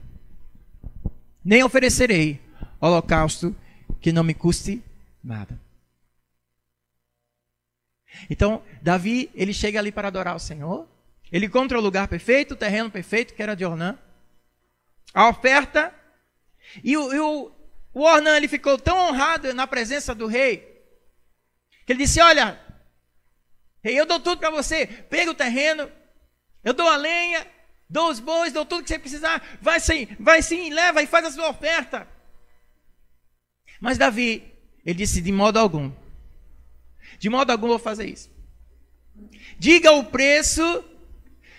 Nem 1.43 1.63
oferecerei 1.63 2.41
holocausto 2.81 3.57
que 4.01 4.13
não 4.13 4.23
me 4.23 4.35
custe 4.35 4.83
nada. 5.23 5.59
Então, 8.29 8.63
Davi, 8.83 9.31
ele 9.35 9.53
chega 9.53 9.79
ali 9.79 9.91
para 9.93 10.09
adorar 10.09 10.37
o 10.37 10.41
Senhor. 10.41 10.89
Ele 11.33 11.47
encontra 11.47 11.79
o 11.79 11.83
lugar 11.83 12.09
perfeito, 12.09 12.55
o 12.55 12.57
terreno 12.57 12.91
perfeito, 12.91 13.35
que 13.35 13.43
era 13.43 13.55
de 13.55 13.65
Ornã. 13.65 13.99
A 15.15 15.29
oferta. 15.29 15.95
E 16.83 16.97
o, 16.97 17.47
o, 17.47 17.53
o 17.95 18.03
Ornã 18.03 18.37
ele 18.37 18.49
ficou 18.49 18.79
tão 18.79 18.97
honrado 19.09 19.53
na 19.55 19.67
presença 19.67 20.15
do 20.15 20.27
rei, 20.27 20.59
que 21.87 21.93
ele 21.93 22.05
disse: 22.05 22.21
Olha, 22.21 22.61
rei, 23.83 23.99
eu 23.99 24.07
dou 24.07 24.21
tudo 24.21 24.39
para 24.39 24.51
você. 24.51 24.87
Pega 24.87 25.31
o 25.31 25.35
terreno, 25.35 25.91
eu 26.63 26.73
dou 26.73 26.89
a 26.89 26.97
lenha, 26.97 27.47
dou 27.89 28.11
os 28.11 28.21
bois, 28.21 28.53
dou 28.53 28.65
tudo 28.65 28.83
que 28.83 28.89
você 28.89 28.99
precisar. 28.99 29.59
Vai 29.61 29.81
sim, 29.81 30.07
vai 30.19 30.43
sim, 30.43 30.71
leva 30.71 31.03
e 31.03 31.07
faz 31.07 31.27
a 31.27 31.33
sua 31.33 31.49
oferta. 31.49 32.07
Mas 33.81 33.99
Davi, 33.99 34.53
ele 34.85 34.99
disse: 34.99 35.21
De 35.21 35.33
modo 35.33 35.59
algum, 35.59 35.91
de 37.21 37.29
modo 37.29 37.51
algum 37.53 37.69
vou 37.69 37.79
fazer 37.79 38.09
isso. 38.09 38.31
Diga 39.59 39.93
o 39.93 40.05
preço 40.05 40.83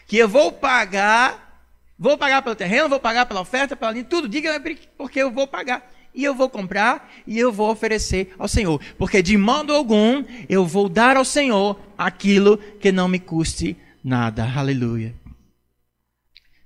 que 0.07 0.17
eu 0.17 0.27
vou 0.27 0.51
pagar. 0.51 1.49
Vou 1.97 2.17
pagar 2.17 2.41
pelo 2.41 2.55
terreno, 2.55 2.89
vou 2.89 2.99
pagar 2.99 3.27
pela 3.27 3.41
oferta, 3.41 3.75
pela 3.75 3.91
linha, 3.91 4.03
tudo. 4.03 4.27
Diga 4.27 4.59
porque 4.97 5.21
eu 5.21 5.31
vou 5.31 5.47
pagar 5.47 5.87
e 6.15 6.23
eu 6.23 6.33
vou 6.33 6.49
comprar 6.49 7.13
e 7.27 7.37
eu 7.37 7.51
vou 7.51 7.69
oferecer 7.69 8.33
ao 8.39 8.47
Senhor, 8.47 8.81
porque 8.97 9.21
de 9.21 9.37
modo 9.37 9.71
algum 9.71 10.25
eu 10.49 10.65
vou 10.65 10.89
dar 10.89 11.15
ao 11.15 11.23
Senhor 11.23 11.79
aquilo 11.95 12.57
que 12.57 12.91
não 12.91 13.07
me 13.07 13.19
custe 13.19 13.77
nada. 14.03 14.51
Aleluia. 14.51 15.13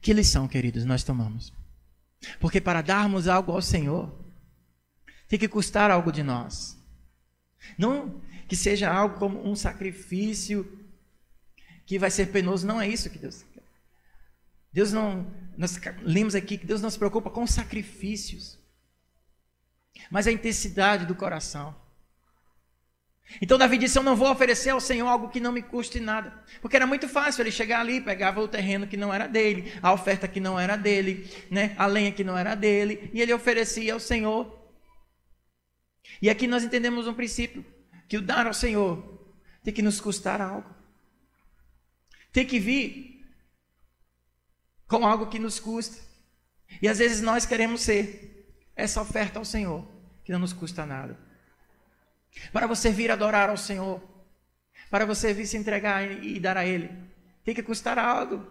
Que 0.02 0.14
lição, 0.14 0.48
queridos, 0.48 0.86
nós 0.86 1.04
tomamos? 1.04 1.52
Porque 2.40 2.62
para 2.62 2.82
darmos 2.82 3.28
algo 3.28 3.52
ao 3.52 3.62
Senhor, 3.62 4.10
tem 5.28 5.38
que 5.38 5.50
custar 5.50 5.92
algo 5.92 6.14
de 6.14 6.24
nós. 6.24 6.78
Não 7.78 8.22
que 8.48 8.56
seja 8.56 8.92
algo 8.92 9.18
como 9.18 9.48
um 9.48 9.56
sacrifício 9.56 10.80
que 11.86 11.98
vai 11.98 12.12
ser 12.12 12.28
penoso, 12.28 12.66
não 12.66 12.80
é 12.80 12.88
isso 12.88 13.10
que 13.10 13.20
Deus 13.20 13.44
quer. 13.54 13.64
Deus 14.72 14.92
não, 14.92 15.26
nós 15.58 15.80
lemos 16.02 16.36
aqui 16.36 16.58
que 16.58 16.66
Deus 16.66 16.82
não 16.82 16.90
se 16.90 16.98
preocupa 16.98 17.30
com 17.30 17.46
sacrifícios 17.48 18.60
mas 20.10 20.28
a 20.28 20.32
intensidade 20.32 21.06
do 21.06 21.16
coração. 21.16 21.76
Então 23.42 23.58
Davi 23.58 23.78
disse: 23.78 23.98
Eu 23.98 24.04
não 24.04 24.16
vou 24.16 24.32
oferecer 24.32 24.70
ao 24.70 24.80
Senhor 24.80 25.08
algo 25.08 25.30
que 25.30 25.40
não 25.40 25.52
me 25.52 25.62
custe 25.62 26.00
nada. 26.00 26.32
Porque 26.62 26.76
era 26.76 26.86
muito 26.86 27.10
fácil 27.10 27.42
ele 27.42 27.52
chegar 27.52 27.80
ali, 27.80 28.00
pegava 28.00 28.40
o 28.40 28.48
terreno 28.48 28.86
que 28.86 28.98
não 28.98 29.14
era 29.14 29.28
dele, 29.28 29.74
a 29.82 29.92
oferta 29.92 30.28
que 30.28 30.40
não 30.40 30.60
era 30.60 30.76
dele, 30.76 31.30
né, 31.50 31.74
a 31.78 31.88
lenha 31.88 32.12
que 32.12 32.24
não 32.24 32.38
era 32.38 32.54
dele, 32.54 33.10
e 33.14 33.22
ele 33.22 33.34
oferecia 33.34 33.94
ao 33.94 34.00
Senhor. 34.00 34.55
E 36.22 36.30
aqui 36.30 36.48
nós 36.48 36.64
entendemos 36.64 37.08
um 37.08 37.14
princípio: 37.14 37.66
que 38.08 38.18
o 38.18 38.22
dar 38.22 38.48
ao 38.48 38.54
Senhor 38.54 39.34
tem 39.64 39.74
que 39.74 39.82
nos 39.82 40.00
custar 40.00 40.42
algo. 40.42 40.70
Tem 42.32 42.46
que 42.46 42.60
vir 42.60 43.26
com 44.88 45.06
algo 45.06 45.28
que 45.28 45.40
nos 45.40 45.60
custa. 45.60 45.98
E 46.82 46.88
às 46.88 47.00
vezes 47.00 47.22
nós 47.22 47.46
queremos 47.46 47.82
ser 47.82 48.60
essa 48.76 49.02
oferta 49.02 49.40
ao 49.40 49.46
Senhor 49.46 49.88
que 50.24 50.32
não 50.32 50.40
nos 50.40 50.54
custa 50.54 50.86
nada. 50.86 51.18
Para 52.52 52.68
você 52.68 52.92
vir 52.92 53.12
adorar 53.12 53.50
ao 53.50 53.58
Senhor, 53.58 54.02
para 54.90 55.06
você 55.06 55.34
vir 55.34 55.48
se 55.48 55.56
entregar 55.56 56.24
e 56.24 56.40
dar 56.40 56.58
a 56.58 56.66
Ele, 56.66 56.90
tem 57.44 57.56
que 57.56 57.64
custar 57.64 57.98
algo. 57.98 58.46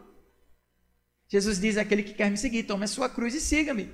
Jesus 1.29 1.59
diz: 1.61 1.77
aquele 1.77 2.03
que 2.03 2.14
quer 2.14 2.31
me 2.31 2.37
seguir, 2.37 2.62
tome 2.62 2.85
a 2.85 2.88
sua 2.88 3.09
cruz 3.09 3.35
e 3.35 3.40
siga-me. 3.40 3.93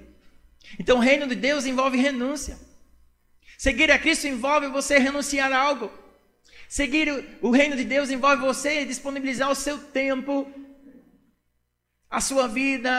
Então, 0.78 0.98
o 0.98 1.00
reino 1.00 1.26
de 1.26 1.34
Deus 1.34 1.64
envolve 1.64 1.96
renúncia. 1.96 2.58
Seguir 3.60 3.90
a 3.90 3.98
Cristo 3.98 4.26
envolve 4.26 4.68
você 4.68 4.96
renunciar 4.96 5.52
a 5.52 5.58
algo. 5.58 5.92
Seguir 6.66 7.08
o 7.42 7.50
reino 7.50 7.76
de 7.76 7.84
Deus 7.84 8.08
envolve 8.08 8.40
você 8.40 8.86
disponibilizar 8.86 9.50
o 9.50 9.54
seu 9.54 9.76
tempo, 9.78 10.50
a 12.08 12.22
sua 12.22 12.48
vida, 12.48 12.90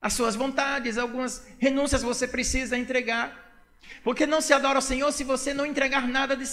as 0.00 0.12
suas 0.12 0.36
vontades, 0.36 0.96
algumas 0.96 1.44
renúncias 1.58 2.04
você 2.04 2.28
precisa 2.28 2.78
entregar. 2.78 3.66
Porque 4.04 4.26
não 4.26 4.40
se 4.40 4.52
adora 4.52 4.78
ao 4.78 4.82
Senhor 4.90 5.10
se 5.10 5.24
você 5.24 5.52
não 5.52 5.66
entregar 5.66 6.06
nada 6.06 6.36
de, 6.36 6.44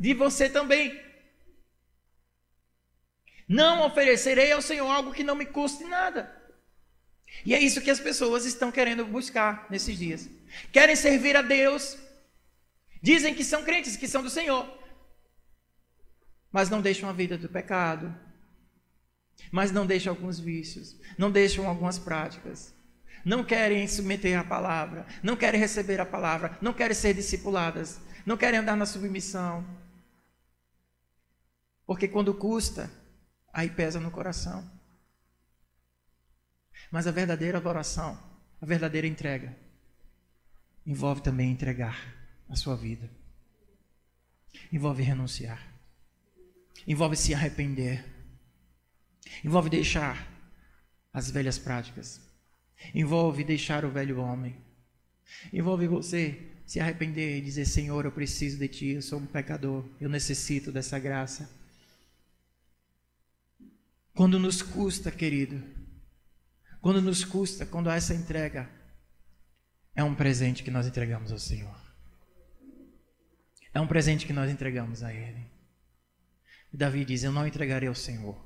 de 0.00 0.14
você 0.14 0.48
também. 0.48 0.98
Não 3.46 3.84
oferecerei 3.84 4.52
ao 4.52 4.62
Senhor 4.62 4.90
algo 4.90 5.12
que 5.12 5.22
não 5.22 5.34
me 5.34 5.44
custe 5.44 5.84
nada. 5.84 6.34
E 7.44 7.54
é 7.54 7.58
isso 7.60 7.82
que 7.82 7.90
as 7.90 8.00
pessoas 8.00 8.46
estão 8.46 8.72
querendo 8.72 9.04
buscar 9.04 9.66
nesses 9.68 9.98
dias. 9.98 10.30
Querem 10.72 10.96
servir 10.96 11.36
a 11.36 11.42
Deus, 11.42 11.96
dizem 13.02 13.34
que 13.34 13.44
são 13.44 13.64
crentes, 13.64 13.96
que 13.96 14.08
são 14.08 14.22
do 14.22 14.30
Senhor, 14.30 14.66
mas 16.50 16.70
não 16.70 16.80
deixam 16.80 17.08
a 17.08 17.12
vida 17.12 17.36
do 17.36 17.48
pecado, 17.48 18.14
mas 19.50 19.72
não 19.72 19.86
deixam 19.86 20.12
alguns 20.12 20.38
vícios, 20.38 20.96
não 21.18 21.30
deixam 21.30 21.68
algumas 21.68 21.98
práticas. 21.98 22.74
Não 23.24 23.42
querem 23.42 23.88
submeter 23.88 24.38
à 24.38 24.44
palavra, 24.44 25.06
não 25.22 25.34
querem 25.34 25.58
receber 25.58 25.98
a 25.98 26.04
palavra, 26.04 26.58
não 26.60 26.74
querem 26.74 26.94
ser 26.94 27.14
discipuladas, 27.14 27.98
não 28.26 28.36
querem 28.36 28.60
andar 28.60 28.76
na 28.76 28.84
submissão. 28.84 29.66
Porque 31.86 32.06
quando 32.06 32.34
custa, 32.34 32.90
aí 33.52 33.70
pesa 33.70 33.98
no 33.98 34.10
coração. 34.10 34.70
Mas 36.90 37.06
a 37.06 37.10
verdadeira 37.10 37.58
adoração, 37.58 38.18
a 38.60 38.66
verdadeira 38.66 39.06
entrega, 39.06 39.56
envolve 40.86 41.22
também 41.22 41.50
entregar 41.50 42.14
a 42.48 42.56
sua 42.56 42.76
vida. 42.76 43.10
Envolve 44.72 45.02
renunciar. 45.02 45.72
Envolve 46.86 47.16
se 47.16 47.34
arrepender. 47.34 48.04
Envolve 49.42 49.70
deixar 49.70 50.28
as 51.12 51.30
velhas 51.30 51.58
práticas 51.58 52.20
Envolve 52.92 53.44
deixar 53.44 53.84
o 53.84 53.90
velho 53.90 54.18
homem. 54.18 54.56
Envolve 55.52 55.86
você 55.86 56.50
se 56.66 56.80
arrepender 56.80 57.38
e 57.38 57.40
dizer: 57.40 57.64
Senhor, 57.66 58.04
eu 58.04 58.12
preciso 58.12 58.58
de 58.58 58.68
ti, 58.68 58.86
eu 58.88 59.02
sou 59.02 59.20
um 59.20 59.26
pecador, 59.26 59.84
eu 60.00 60.08
necessito 60.08 60.72
dessa 60.72 60.98
graça. 60.98 61.48
Quando 64.14 64.38
nos 64.38 64.62
custa, 64.62 65.10
querido, 65.10 65.62
quando 66.80 67.00
nos 67.00 67.24
custa, 67.24 67.64
quando 67.64 67.90
há 67.90 67.96
essa 67.96 68.14
entrega, 68.14 68.68
é 69.94 70.02
um 70.02 70.14
presente 70.14 70.62
que 70.62 70.70
nós 70.70 70.86
entregamos 70.86 71.30
ao 71.30 71.38
Senhor. 71.38 71.80
É 73.72 73.80
um 73.80 73.86
presente 73.86 74.26
que 74.26 74.32
nós 74.32 74.50
entregamos 74.50 75.02
a 75.02 75.12
Ele. 75.12 75.50
E 76.72 76.76
Davi 76.76 77.04
diz: 77.04 77.22
Eu 77.22 77.32
não 77.32 77.46
entregarei 77.46 77.88
ao 77.88 77.94
Senhor 77.94 78.36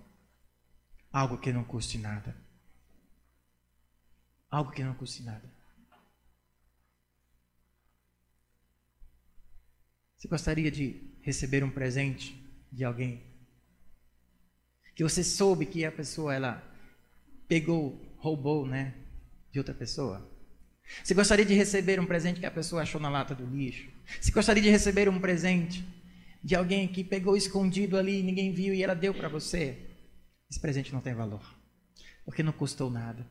algo 1.12 1.38
que 1.38 1.52
não 1.52 1.64
custe 1.64 1.98
nada. 1.98 2.36
Algo 4.50 4.72
que 4.72 4.84
não 4.84 4.94
custe 4.94 5.22
nada. 5.22 5.50
Você 10.16 10.28
gostaria 10.28 10.70
de 10.70 11.16
receber 11.22 11.62
um 11.62 11.70
presente 11.70 12.44
de 12.72 12.84
alguém 12.84 13.22
que 14.94 15.04
você 15.04 15.22
soube 15.22 15.64
que 15.64 15.84
a 15.84 15.92
pessoa 15.92 16.34
ela 16.34 16.60
pegou, 17.46 18.16
roubou, 18.16 18.66
né, 18.66 18.94
de 19.52 19.60
outra 19.60 19.72
pessoa? 19.72 20.37
Você 21.02 21.14
gostaria 21.14 21.44
de 21.44 21.54
receber 21.54 22.00
um 22.00 22.06
presente 22.06 22.40
que 22.40 22.46
a 22.46 22.50
pessoa 22.50 22.82
achou 22.82 23.00
na 23.00 23.08
lata 23.08 23.34
do 23.34 23.44
lixo? 23.44 23.88
Você 24.20 24.30
gostaria 24.30 24.62
de 24.62 24.70
receber 24.70 25.08
um 25.08 25.20
presente 25.20 25.84
de 26.42 26.54
alguém 26.54 26.88
que 26.88 27.04
pegou 27.04 27.36
escondido 27.36 27.96
ali 27.96 28.20
e 28.20 28.22
ninguém 28.22 28.52
viu 28.52 28.74
e 28.74 28.82
ela 28.82 28.94
deu 28.94 29.12
para 29.12 29.28
você? 29.28 29.86
Esse 30.50 30.58
presente 30.58 30.92
não 30.92 31.00
tem 31.00 31.14
valor, 31.14 31.42
porque 32.24 32.42
não 32.42 32.52
custou 32.52 32.90
nada. 32.90 33.26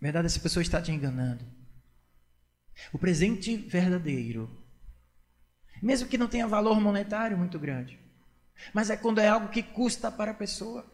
Na 0.00 0.06
verdade, 0.06 0.26
essa 0.26 0.40
pessoa 0.40 0.62
está 0.62 0.80
te 0.80 0.90
enganando. 0.90 1.44
O 2.92 2.98
presente 2.98 3.56
verdadeiro, 3.56 4.48
mesmo 5.82 6.08
que 6.08 6.16
não 6.16 6.28
tenha 6.28 6.46
valor 6.46 6.80
monetário 6.80 7.36
muito 7.36 7.58
grande, 7.58 7.98
mas 8.72 8.88
é 8.88 8.96
quando 8.96 9.18
é 9.18 9.28
algo 9.28 9.48
que 9.48 9.62
custa 9.62 10.10
para 10.10 10.30
a 10.30 10.34
pessoa. 10.34 10.86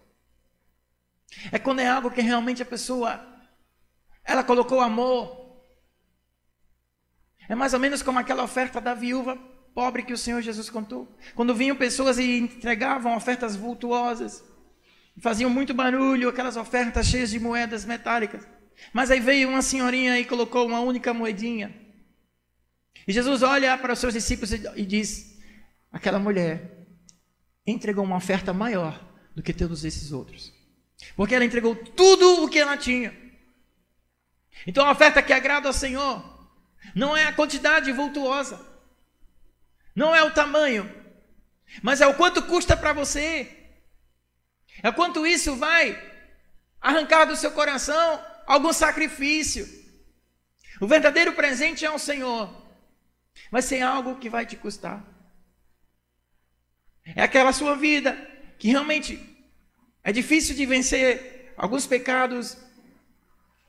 É 1.52 1.58
quando 1.58 1.80
é 1.80 1.86
algo 1.86 2.10
que 2.10 2.20
realmente 2.20 2.62
a 2.62 2.66
pessoa 2.66 3.33
ela 4.24 4.42
colocou 4.42 4.80
amor. 4.80 5.44
É 7.48 7.54
mais 7.54 7.74
ou 7.74 7.80
menos 7.80 8.02
como 8.02 8.18
aquela 8.18 8.42
oferta 8.42 8.80
da 8.80 8.94
viúva 8.94 9.36
pobre 9.74 10.02
que 10.02 10.12
o 10.12 10.18
Senhor 10.18 10.40
Jesus 10.40 10.70
contou. 10.70 11.08
Quando 11.34 11.54
vinham 11.54 11.76
pessoas 11.76 12.18
e 12.18 12.38
entregavam 12.38 13.16
ofertas 13.16 13.56
vultuosas, 13.56 14.42
faziam 15.20 15.50
muito 15.50 15.74
barulho, 15.74 16.28
aquelas 16.28 16.56
ofertas 16.56 17.06
cheias 17.06 17.30
de 17.30 17.40
moedas 17.40 17.84
metálicas. 17.84 18.46
Mas 18.92 19.10
aí 19.10 19.20
veio 19.20 19.48
uma 19.48 19.62
senhorinha 19.62 20.18
e 20.18 20.24
colocou 20.24 20.66
uma 20.66 20.80
única 20.80 21.12
moedinha. 21.12 21.74
E 23.06 23.12
Jesus 23.12 23.42
olha 23.42 23.76
para 23.76 23.92
os 23.92 23.98
seus 23.98 24.14
discípulos 24.14 24.52
e 24.52 24.86
diz: 24.86 25.38
aquela 25.92 26.18
mulher 26.18 26.86
entregou 27.66 28.04
uma 28.04 28.16
oferta 28.16 28.52
maior 28.52 29.00
do 29.34 29.42
que 29.42 29.52
todos 29.52 29.84
esses 29.84 30.12
outros. 30.12 30.52
Porque 31.16 31.34
ela 31.34 31.44
entregou 31.44 31.74
tudo 31.74 32.44
o 32.44 32.48
que 32.48 32.58
ela 32.58 32.76
tinha. 32.76 33.23
Então 34.66 34.86
a 34.86 34.92
oferta 34.92 35.22
que 35.22 35.32
agrada 35.32 35.68
ao 35.68 35.72
Senhor 35.72 36.22
não 36.94 37.16
é 37.16 37.24
a 37.24 37.32
quantidade 37.32 37.90
vultuosa, 37.92 38.64
não 39.94 40.14
é 40.14 40.22
o 40.22 40.32
tamanho, 40.32 40.92
mas 41.82 42.00
é 42.00 42.06
o 42.06 42.14
quanto 42.14 42.42
custa 42.42 42.76
para 42.76 42.92
você, 42.92 43.64
é 44.82 44.90
quanto 44.92 45.26
isso 45.26 45.56
vai 45.56 46.12
arrancar 46.80 47.24
do 47.24 47.36
seu 47.36 47.52
coração 47.52 48.24
algum 48.46 48.72
sacrifício. 48.72 49.66
O 50.80 50.86
verdadeiro 50.86 51.32
presente 51.32 51.84
é 51.84 51.88
ao 51.88 51.98
Senhor, 51.98 52.52
vai 53.50 53.62
ser 53.62 53.80
algo 53.82 54.18
que 54.18 54.28
vai 54.28 54.44
te 54.44 54.56
custar. 54.56 55.02
É 57.04 57.22
aquela 57.22 57.52
sua 57.52 57.76
vida 57.76 58.12
que 58.58 58.68
realmente 58.68 59.20
é 60.02 60.12
difícil 60.12 60.54
de 60.54 60.66
vencer 60.66 61.52
alguns 61.56 61.86
pecados, 61.86 62.56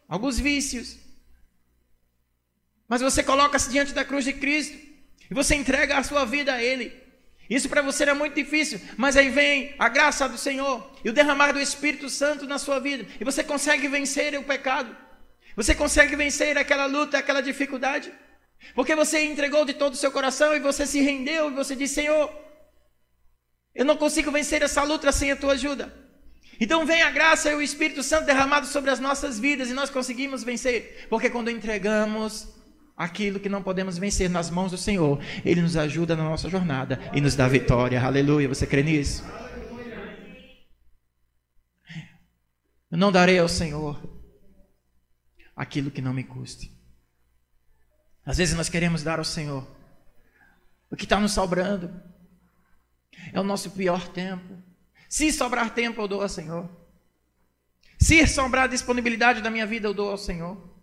alguns 0.07 0.39
vícios. 0.39 0.97
Mas 2.87 3.01
você 3.01 3.23
coloca-se 3.23 3.69
diante 3.69 3.93
da 3.93 4.05
cruz 4.05 4.23
de 4.25 4.33
Cristo 4.33 4.77
e 5.29 5.33
você 5.33 5.55
entrega 5.55 5.97
a 5.97 6.03
sua 6.03 6.25
vida 6.25 6.53
a 6.53 6.63
Ele. 6.63 7.05
Isso 7.49 7.69
para 7.69 7.81
você 7.81 8.03
é 8.05 8.13
muito 8.13 8.33
difícil, 8.33 8.81
mas 8.97 9.15
aí 9.15 9.29
vem 9.29 9.75
a 9.77 9.87
graça 9.87 10.27
do 10.27 10.37
Senhor 10.37 10.91
e 11.03 11.09
o 11.09 11.13
derramar 11.13 11.51
do 11.51 11.59
Espírito 11.59 12.09
Santo 12.09 12.47
na 12.47 12.57
sua 12.57 12.79
vida, 12.79 13.05
e 13.19 13.23
você 13.23 13.43
consegue 13.43 13.87
vencer 13.87 14.35
o 14.35 14.43
pecado, 14.43 14.95
você 15.55 15.75
consegue 15.75 16.15
vencer 16.15 16.57
aquela 16.57 16.87
luta, 16.87 17.19
aquela 17.19 17.41
dificuldade, 17.41 18.11
porque 18.73 18.95
você 18.95 19.23
entregou 19.23 19.63
de 19.63 19.75
todo 19.75 19.93
o 19.93 19.97
seu 19.97 20.11
coração 20.11 20.55
e 20.55 20.59
você 20.59 20.87
se 20.87 20.99
rendeu 21.01 21.51
e 21.51 21.53
você 21.53 21.75
disse: 21.75 21.95
Senhor, 21.95 22.33
eu 23.75 23.85
não 23.85 23.95
consigo 23.95 24.31
vencer 24.31 24.63
essa 24.63 24.81
luta 24.83 25.11
sem 25.11 25.31
a 25.31 25.35
tua 25.35 25.53
ajuda. 25.53 26.04
Então 26.59 26.85
vem 26.85 27.01
a 27.01 27.11
graça 27.11 27.51
e 27.51 27.55
o 27.55 27.61
Espírito 27.61 28.01
Santo 28.01 28.25
derramado 28.25 28.65
sobre 28.67 28.91
as 28.91 28.99
nossas 28.99 29.39
vidas 29.39 29.69
e 29.69 29.73
nós 29.73 29.89
conseguimos 29.89 30.43
vencer, 30.43 31.07
porque 31.09 31.29
quando 31.29 31.49
entregamos 31.49 32.47
aquilo 32.95 33.39
que 33.39 33.49
não 33.49 33.61
podemos 33.61 33.97
vencer 33.97 34.29
nas 34.29 34.49
mãos 34.49 34.71
do 34.71 34.77
Senhor, 34.77 35.21
Ele 35.43 35.61
nos 35.61 35.75
ajuda 35.75 36.15
na 36.15 36.23
nossa 36.23 36.49
jornada 36.49 36.99
e 37.13 37.19
nos 37.19 37.35
dá 37.35 37.47
vitória. 37.47 38.01
Aleluia. 38.01 38.47
Você 38.47 38.65
crê 38.65 38.83
nisso? 38.83 39.23
Eu 42.89 42.97
não 42.97 43.11
darei 43.11 43.39
ao 43.39 43.49
Senhor 43.49 44.01
aquilo 45.55 45.91
que 45.91 46.01
não 46.01 46.13
me 46.13 46.23
custe. 46.23 46.71
Às 48.25 48.37
vezes 48.37 48.55
nós 48.55 48.69
queremos 48.69 49.03
dar 49.03 49.19
ao 49.19 49.25
Senhor 49.25 49.67
o 50.89 50.95
que 50.95 51.03
está 51.03 51.19
nos 51.19 51.33
sobrando. 51.33 51.93
É 53.33 53.39
o 53.39 53.43
nosso 53.43 53.71
pior 53.71 54.07
tempo. 54.07 54.64
Se 55.15 55.32
sobrar 55.32 55.73
tempo, 55.73 56.01
eu 56.01 56.10
dou 56.10 56.21
ao 56.21 56.28
Senhor. 56.28 56.69
Se 57.97 58.28
sobrar 58.28 58.67
disponibilidade 58.67 59.41
da 59.41 59.49
minha 59.49 59.65
vida, 59.65 59.88
eu 59.88 59.93
dou 59.93 60.12
ao 60.12 60.17
Senhor. 60.17 60.78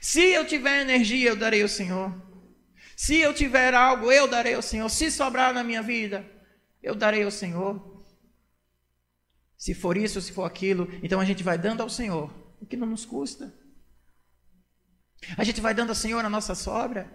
Se 0.00 0.20
eu 0.20 0.44
tiver 0.44 0.80
energia, 0.80 1.28
eu 1.28 1.36
darei 1.36 1.62
ao 1.62 1.68
Senhor. 1.68 2.12
Se 2.96 3.20
eu 3.20 3.32
tiver 3.32 3.72
algo, 3.72 4.10
eu 4.10 4.26
darei 4.26 4.54
ao 4.54 4.62
Senhor. 4.62 4.88
Se 4.88 5.12
sobrar 5.12 5.54
na 5.54 5.62
minha 5.62 5.80
vida, 5.80 6.28
eu 6.82 6.92
darei 6.92 7.22
ao 7.22 7.30
Senhor. 7.30 8.04
Se 9.56 9.74
for 9.74 9.96
isso, 9.96 10.20
se 10.20 10.32
for 10.32 10.42
aquilo, 10.42 10.88
então 11.00 11.20
a 11.20 11.24
gente 11.24 11.44
vai 11.44 11.56
dando 11.56 11.82
ao 11.82 11.88
Senhor 11.88 12.34
o 12.60 12.66
que 12.66 12.76
não 12.76 12.88
nos 12.88 13.06
custa. 13.06 13.54
A 15.38 15.44
gente 15.44 15.60
vai 15.60 15.72
dando 15.72 15.90
ao 15.90 15.94
Senhor 15.94 16.24
a 16.24 16.28
nossa 16.28 16.56
sobra. 16.56 17.08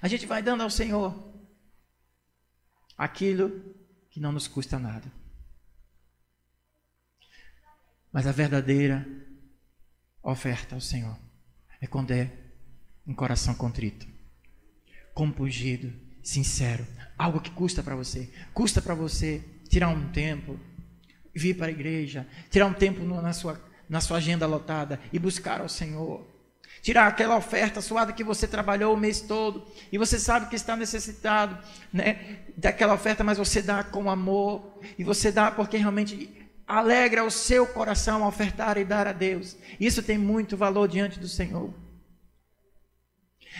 A 0.00 0.06
gente 0.06 0.24
vai 0.24 0.40
dando 0.40 0.62
ao 0.62 0.70
Senhor 0.70 1.34
aquilo 2.96 3.74
que 4.08 4.20
não 4.20 4.30
nos 4.30 4.46
custa 4.46 4.78
nada. 4.78 5.23
Mas 8.14 8.28
a 8.28 8.32
verdadeira 8.32 9.04
oferta 10.22 10.76
ao 10.76 10.80
Senhor 10.80 11.18
é 11.80 11.86
quando 11.88 12.12
é 12.12 12.30
um 13.04 13.12
coração 13.12 13.56
contrito, 13.56 14.06
compungido, 15.12 15.92
sincero, 16.22 16.86
algo 17.18 17.40
que 17.40 17.50
custa 17.50 17.82
para 17.82 17.96
você. 17.96 18.32
Custa 18.52 18.80
para 18.80 18.94
você 18.94 19.42
tirar 19.68 19.88
um 19.88 20.12
tempo, 20.12 20.60
vir 21.34 21.56
para 21.56 21.66
a 21.66 21.72
igreja, 21.72 22.24
tirar 22.50 22.66
um 22.66 22.72
tempo 22.72 23.02
na 23.04 23.32
sua, 23.32 23.60
na 23.88 24.00
sua 24.00 24.18
agenda 24.18 24.46
lotada 24.46 25.00
e 25.12 25.18
buscar 25.18 25.60
ao 25.60 25.68
Senhor. 25.68 26.24
Tirar 26.82 27.08
aquela 27.08 27.36
oferta 27.36 27.80
suada 27.80 28.12
que 28.12 28.22
você 28.22 28.46
trabalhou 28.46 28.94
o 28.94 28.96
mês 28.96 29.22
todo 29.22 29.66
e 29.90 29.98
você 29.98 30.20
sabe 30.20 30.48
que 30.48 30.54
está 30.54 30.76
necessitado 30.76 31.58
né, 31.92 32.44
daquela 32.56 32.94
oferta, 32.94 33.24
mas 33.24 33.38
você 33.38 33.60
dá 33.60 33.82
com 33.82 34.08
amor 34.08 34.80
e 34.96 35.02
você 35.02 35.32
dá 35.32 35.50
porque 35.50 35.76
realmente 35.76 36.43
alegra 36.66 37.24
o 37.24 37.30
seu 37.30 37.66
coração 37.66 38.26
ofertar 38.26 38.78
e 38.78 38.84
dar 38.84 39.06
a 39.06 39.12
Deus. 39.12 39.56
Isso 39.78 40.02
tem 40.02 40.18
muito 40.18 40.56
valor 40.56 40.88
diante 40.88 41.18
do 41.18 41.28
Senhor. 41.28 41.72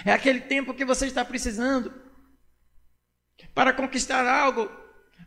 É 0.05 0.13
aquele 0.13 0.41
tempo 0.41 0.75
que 0.75 0.85
você 0.85 1.07
está 1.07 1.25
precisando 1.25 1.93
para 3.55 3.73
conquistar 3.73 4.27
algo, 4.27 4.71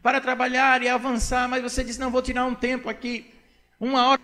para 0.02 0.20
trabalhar 0.20 0.82
e 0.82 0.90
avançar, 0.90 1.48
mas 1.48 1.62
você 1.62 1.84
diz: 1.84 1.98
Não, 1.98 2.12
vou 2.12 2.22
tirar 2.22 2.46
um 2.46 2.56
tempo 2.56 2.90
aqui, 2.90 3.34
uma 3.80 4.08
hora 4.08 4.22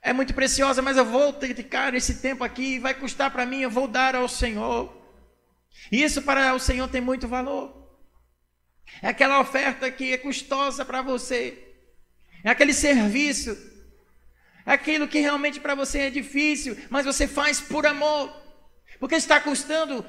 é 0.00 0.12
muito 0.12 0.32
preciosa, 0.32 0.80
mas 0.80 0.96
eu 0.96 1.04
vou 1.04 1.32
dedicar 1.32 1.94
esse 1.94 2.20
tempo 2.20 2.44
aqui, 2.44 2.78
vai 2.78 2.94
custar 2.94 3.30
para 3.30 3.44
mim, 3.44 3.60
eu 3.60 3.70
vou 3.70 3.88
dar 3.88 4.14
ao 4.14 4.28
Senhor. 4.28 4.96
Isso 5.92 6.22
para 6.22 6.54
o 6.54 6.60
Senhor 6.60 6.88
tem 6.88 7.00
muito 7.00 7.28
valor. 7.28 7.76
É 9.02 9.08
aquela 9.08 9.40
oferta 9.40 9.90
que 9.90 10.12
é 10.12 10.18
custosa 10.18 10.84
para 10.84 11.02
você 11.02 11.67
é 12.44 12.50
aquele 12.50 12.72
serviço, 12.72 13.56
é 14.64 14.72
aquilo 14.72 15.08
que 15.08 15.20
realmente 15.20 15.60
para 15.60 15.74
você 15.74 16.00
é 16.00 16.10
difícil, 16.10 16.76
mas 16.90 17.06
você 17.06 17.26
faz 17.26 17.60
por 17.60 17.86
amor, 17.86 18.30
porque 19.00 19.14
está 19.14 19.40
custando, 19.40 20.04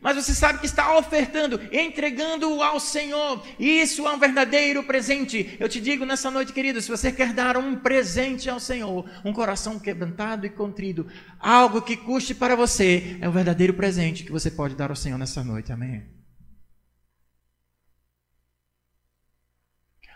mas 0.00 0.16
você 0.16 0.32
sabe 0.32 0.60
que 0.60 0.66
está 0.66 0.96
ofertando, 0.96 1.60
entregando 1.72 2.62
ao 2.62 2.78
Senhor, 2.78 3.44
e 3.58 3.80
isso 3.80 4.06
é 4.06 4.12
um 4.12 4.18
verdadeiro 4.18 4.84
presente. 4.84 5.56
Eu 5.58 5.68
te 5.68 5.80
digo 5.80 6.04
nessa 6.04 6.30
noite, 6.30 6.52
querido, 6.52 6.80
se 6.80 6.88
você 6.88 7.10
quer 7.10 7.32
dar 7.32 7.56
um 7.56 7.76
presente 7.76 8.48
ao 8.48 8.60
Senhor, 8.60 9.08
um 9.24 9.32
coração 9.32 9.78
quebrantado 9.78 10.46
e 10.46 10.50
contrido, 10.50 11.08
algo 11.40 11.82
que 11.82 11.96
custe 11.96 12.34
para 12.34 12.54
você, 12.54 13.18
é 13.20 13.28
o 13.28 13.32
verdadeiro 13.32 13.74
presente 13.74 14.24
que 14.24 14.30
você 14.32 14.50
pode 14.50 14.76
dar 14.76 14.90
ao 14.90 14.96
Senhor 14.96 15.18
nessa 15.18 15.42
noite, 15.42 15.72
amém? 15.72 16.17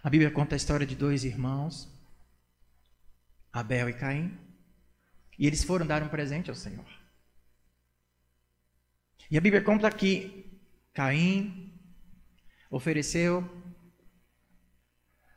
A 0.03 0.11
Bíblia 0.11 0.33
conta 0.33 0.55
a 0.55 0.57
história 0.57 0.85
de 0.85 0.97
dois 0.97 1.23
irmãos, 1.23 1.89
Abel 3.53 3.89
e 3.89 3.93
Caim, 3.93 4.37
e 5.39 5.47
eles 5.47 5.63
foram 5.63 5.87
dar 5.87 6.03
um 6.03 6.09
presente 6.09 6.51
ao 6.51 6.57
Senhor. 6.57 6.87
E 9.31 9.39
a 9.39 9.41
Bíblia 9.41 9.63
conta 9.63 9.89
que 9.93 10.61
Caim 10.93 11.73
ofereceu 12.69 13.49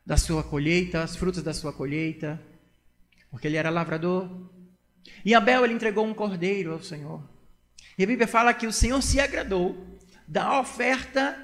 da 0.04 0.16
sua 0.16 0.42
colheita, 0.42 1.04
os 1.04 1.14
frutos 1.14 1.44
da 1.44 1.54
sua 1.54 1.72
colheita, 1.72 2.42
porque 3.30 3.46
ele 3.46 3.56
era 3.56 3.70
lavrador. 3.70 4.50
E 5.24 5.32
Abel 5.32 5.64
ele 5.64 5.74
entregou 5.74 6.04
um 6.04 6.12
cordeiro 6.12 6.72
ao 6.72 6.82
Senhor. 6.82 7.22
E 7.96 8.02
a 8.02 8.06
Bíblia 8.06 8.26
fala 8.26 8.52
que 8.52 8.66
o 8.66 8.72
Senhor 8.72 9.00
se 9.00 9.20
agradou 9.20 9.96
da 10.26 10.58
oferta 10.58 11.40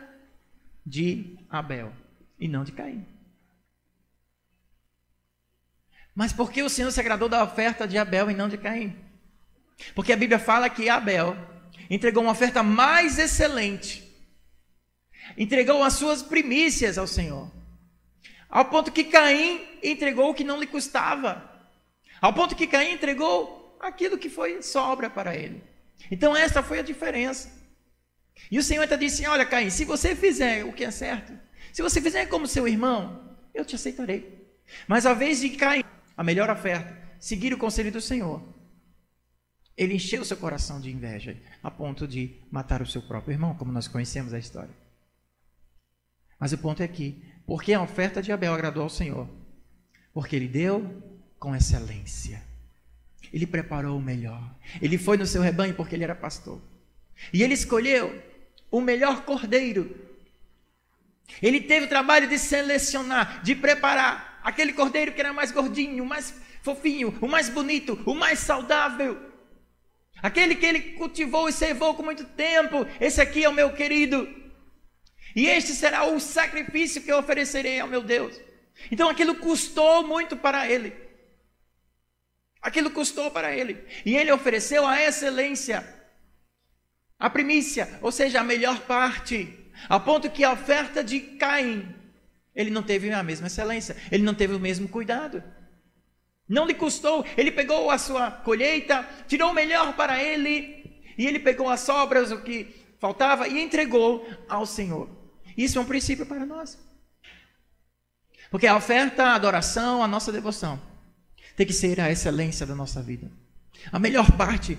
de 0.84 1.38
Abel 1.48 1.92
e 2.38 2.48
não 2.48 2.64
de 2.64 2.72
Caim. 2.72 3.11
Mas 6.14 6.32
por 6.32 6.52
que 6.52 6.62
o 6.62 6.68
Senhor 6.68 6.90
se 6.90 7.00
agradou 7.00 7.28
da 7.28 7.42
oferta 7.42 7.86
de 7.86 7.96
Abel 7.96 8.30
e 8.30 8.34
não 8.34 8.48
de 8.48 8.58
Caim? 8.58 8.94
Porque 9.94 10.12
a 10.12 10.16
Bíblia 10.16 10.38
fala 10.38 10.68
que 10.68 10.88
Abel 10.88 11.36
entregou 11.88 12.22
uma 12.22 12.32
oferta 12.32 12.62
mais 12.62 13.18
excelente, 13.18 14.02
entregou 15.36 15.82
as 15.82 15.94
suas 15.94 16.22
primícias 16.22 16.98
ao 16.98 17.06
Senhor, 17.06 17.50
ao 18.48 18.66
ponto 18.66 18.92
que 18.92 19.04
Caim 19.04 19.66
entregou 19.82 20.30
o 20.30 20.34
que 20.34 20.44
não 20.44 20.60
lhe 20.60 20.66
custava, 20.66 21.50
ao 22.20 22.32
ponto 22.32 22.54
que 22.54 22.66
Caim 22.66 22.92
entregou 22.92 23.76
aquilo 23.80 24.18
que 24.18 24.28
foi 24.28 24.62
sobra 24.62 25.10
para 25.10 25.34
ele. 25.34 25.62
Então, 26.10 26.36
essa 26.36 26.62
foi 26.62 26.78
a 26.78 26.82
diferença. 26.82 27.50
E 28.50 28.58
o 28.58 28.62
Senhor 28.62 28.82
até 28.82 28.96
disse: 28.96 29.26
Olha, 29.26 29.44
Caim, 29.44 29.70
se 29.70 29.84
você 29.84 30.14
fizer 30.14 30.64
o 30.64 30.72
que 30.72 30.84
é 30.84 30.90
certo, 30.90 31.32
se 31.72 31.82
você 31.82 32.00
fizer 32.00 32.26
como 32.26 32.46
seu 32.46 32.68
irmão, 32.68 33.36
eu 33.54 33.64
te 33.64 33.74
aceitarei. 33.74 34.46
Mas 34.86 35.06
a 35.06 35.14
vez 35.14 35.40
de 35.40 35.50
Caim, 35.50 35.82
a 36.16 36.22
melhor 36.22 36.50
oferta, 36.50 36.96
seguir 37.18 37.52
o 37.52 37.58
conselho 37.58 37.92
do 37.92 38.00
Senhor, 38.00 38.42
ele 39.76 39.94
encheu 39.94 40.24
seu 40.24 40.36
coração 40.36 40.80
de 40.80 40.90
inveja, 40.90 41.36
a 41.62 41.70
ponto 41.70 42.06
de 42.06 42.36
matar 42.50 42.82
o 42.82 42.86
seu 42.86 43.02
próprio 43.02 43.32
irmão, 43.32 43.54
como 43.54 43.72
nós 43.72 43.88
conhecemos 43.88 44.34
a 44.34 44.38
história. 44.38 44.74
Mas 46.38 46.52
o 46.52 46.58
ponto 46.58 46.82
é 46.82 46.88
que, 46.88 47.22
porque 47.46 47.72
a 47.72 47.82
oferta 47.82 48.20
de 48.20 48.32
Abel 48.32 48.52
agradou 48.52 48.82
ao 48.82 48.90
Senhor? 48.90 49.28
Porque 50.12 50.36
ele 50.36 50.48
deu 50.48 51.02
com 51.38 51.56
excelência. 51.56 52.42
Ele 53.32 53.46
preparou 53.46 53.96
o 53.96 54.02
melhor. 54.02 54.54
Ele 54.80 54.98
foi 54.98 55.16
no 55.16 55.26
seu 55.26 55.40
rebanho 55.40 55.74
porque 55.74 55.94
ele 55.94 56.04
era 56.04 56.14
pastor. 56.14 56.60
E 57.32 57.42
ele 57.42 57.54
escolheu 57.54 58.22
o 58.70 58.80
melhor 58.80 59.24
cordeiro. 59.24 59.96
Ele 61.40 61.60
teve 61.60 61.86
o 61.86 61.88
trabalho 61.88 62.28
de 62.28 62.38
selecionar, 62.38 63.42
de 63.42 63.54
preparar 63.54 64.31
aquele 64.42 64.72
cordeiro 64.72 65.12
que 65.12 65.20
era 65.20 65.32
mais 65.32 65.50
gordinho, 65.50 66.04
mais 66.04 66.34
fofinho, 66.62 67.16
o 67.20 67.28
mais 67.28 67.48
bonito, 67.48 68.00
o 68.06 68.14
mais 68.14 68.38
saudável. 68.38 69.30
Aquele 70.22 70.54
que 70.54 70.66
ele 70.66 70.80
cultivou 70.92 71.48
e 71.48 71.52
servou 71.52 71.94
com 71.94 72.02
muito 72.02 72.24
tempo, 72.24 72.86
esse 73.00 73.20
aqui 73.20 73.44
é 73.44 73.48
o 73.48 73.54
meu 73.54 73.72
querido. 73.72 74.28
E 75.34 75.46
este 75.46 75.72
será 75.72 76.04
o 76.04 76.20
sacrifício 76.20 77.02
que 77.02 77.10
eu 77.10 77.18
oferecerei 77.18 77.80
ao 77.80 77.88
meu 77.88 78.02
Deus. 78.02 78.38
Então 78.90 79.08
aquilo 79.08 79.34
custou 79.36 80.06
muito 80.06 80.36
para 80.36 80.68
ele. 80.68 80.94
Aquilo 82.60 82.90
custou 82.90 83.30
para 83.30 83.56
ele. 83.56 83.84
E 84.06 84.16
ele 84.16 84.30
ofereceu 84.30 84.86
a 84.86 85.00
excelência, 85.02 85.84
a 87.18 87.28
primícia, 87.28 87.98
ou 88.00 88.12
seja, 88.12 88.40
a 88.40 88.44
melhor 88.44 88.80
parte. 88.80 89.58
A 89.88 89.98
ponto 89.98 90.30
que 90.30 90.44
a 90.44 90.52
oferta 90.52 91.02
de 91.02 91.18
Caim, 91.18 91.92
ele 92.54 92.70
não 92.70 92.82
teve 92.82 93.10
a 93.10 93.22
mesma 93.22 93.46
excelência, 93.46 93.96
ele 94.10 94.22
não 94.22 94.34
teve 94.34 94.54
o 94.54 94.60
mesmo 94.60 94.88
cuidado. 94.88 95.42
Não 96.48 96.66
lhe 96.66 96.74
custou, 96.74 97.24
ele 97.36 97.50
pegou 97.50 97.90
a 97.90 97.98
sua 97.98 98.30
colheita, 98.30 99.08
tirou 99.26 99.50
o 99.50 99.54
melhor 99.54 99.94
para 99.96 100.22
ele, 100.22 101.02
e 101.16 101.26
ele 101.26 101.38
pegou 101.38 101.68
as 101.68 101.80
sobras, 101.80 102.30
o 102.30 102.42
que 102.42 102.74
faltava, 102.98 103.48
e 103.48 103.62
entregou 103.62 104.28
ao 104.48 104.66
Senhor. 104.66 105.08
Isso 105.56 105.78
é 105.78 105.80
um 105.80 105.86
princípio 105.86 106.26
para 106.26 106.44
nós. 106.44 106.78
Porque 108.50 108.66
a 108.66 108.76
oferta, 108.76 109.24
a 109.24 109.34
adoração, 109.34 110.02
a 110.02 110.08
nossa 110.08 110.30
devoção 110.30 110.80
tem 111.56 111.66
que 111.66 111.72
ser 111.72 112.00
a 112.00 112.10
excelência 112.10 112.66
da 112.66 112.74
nossa 112.74 113.02
vida. 113.02 113.30
A 113.90 113.98
melhor 113.98 114.30
parte, 114.32 114.78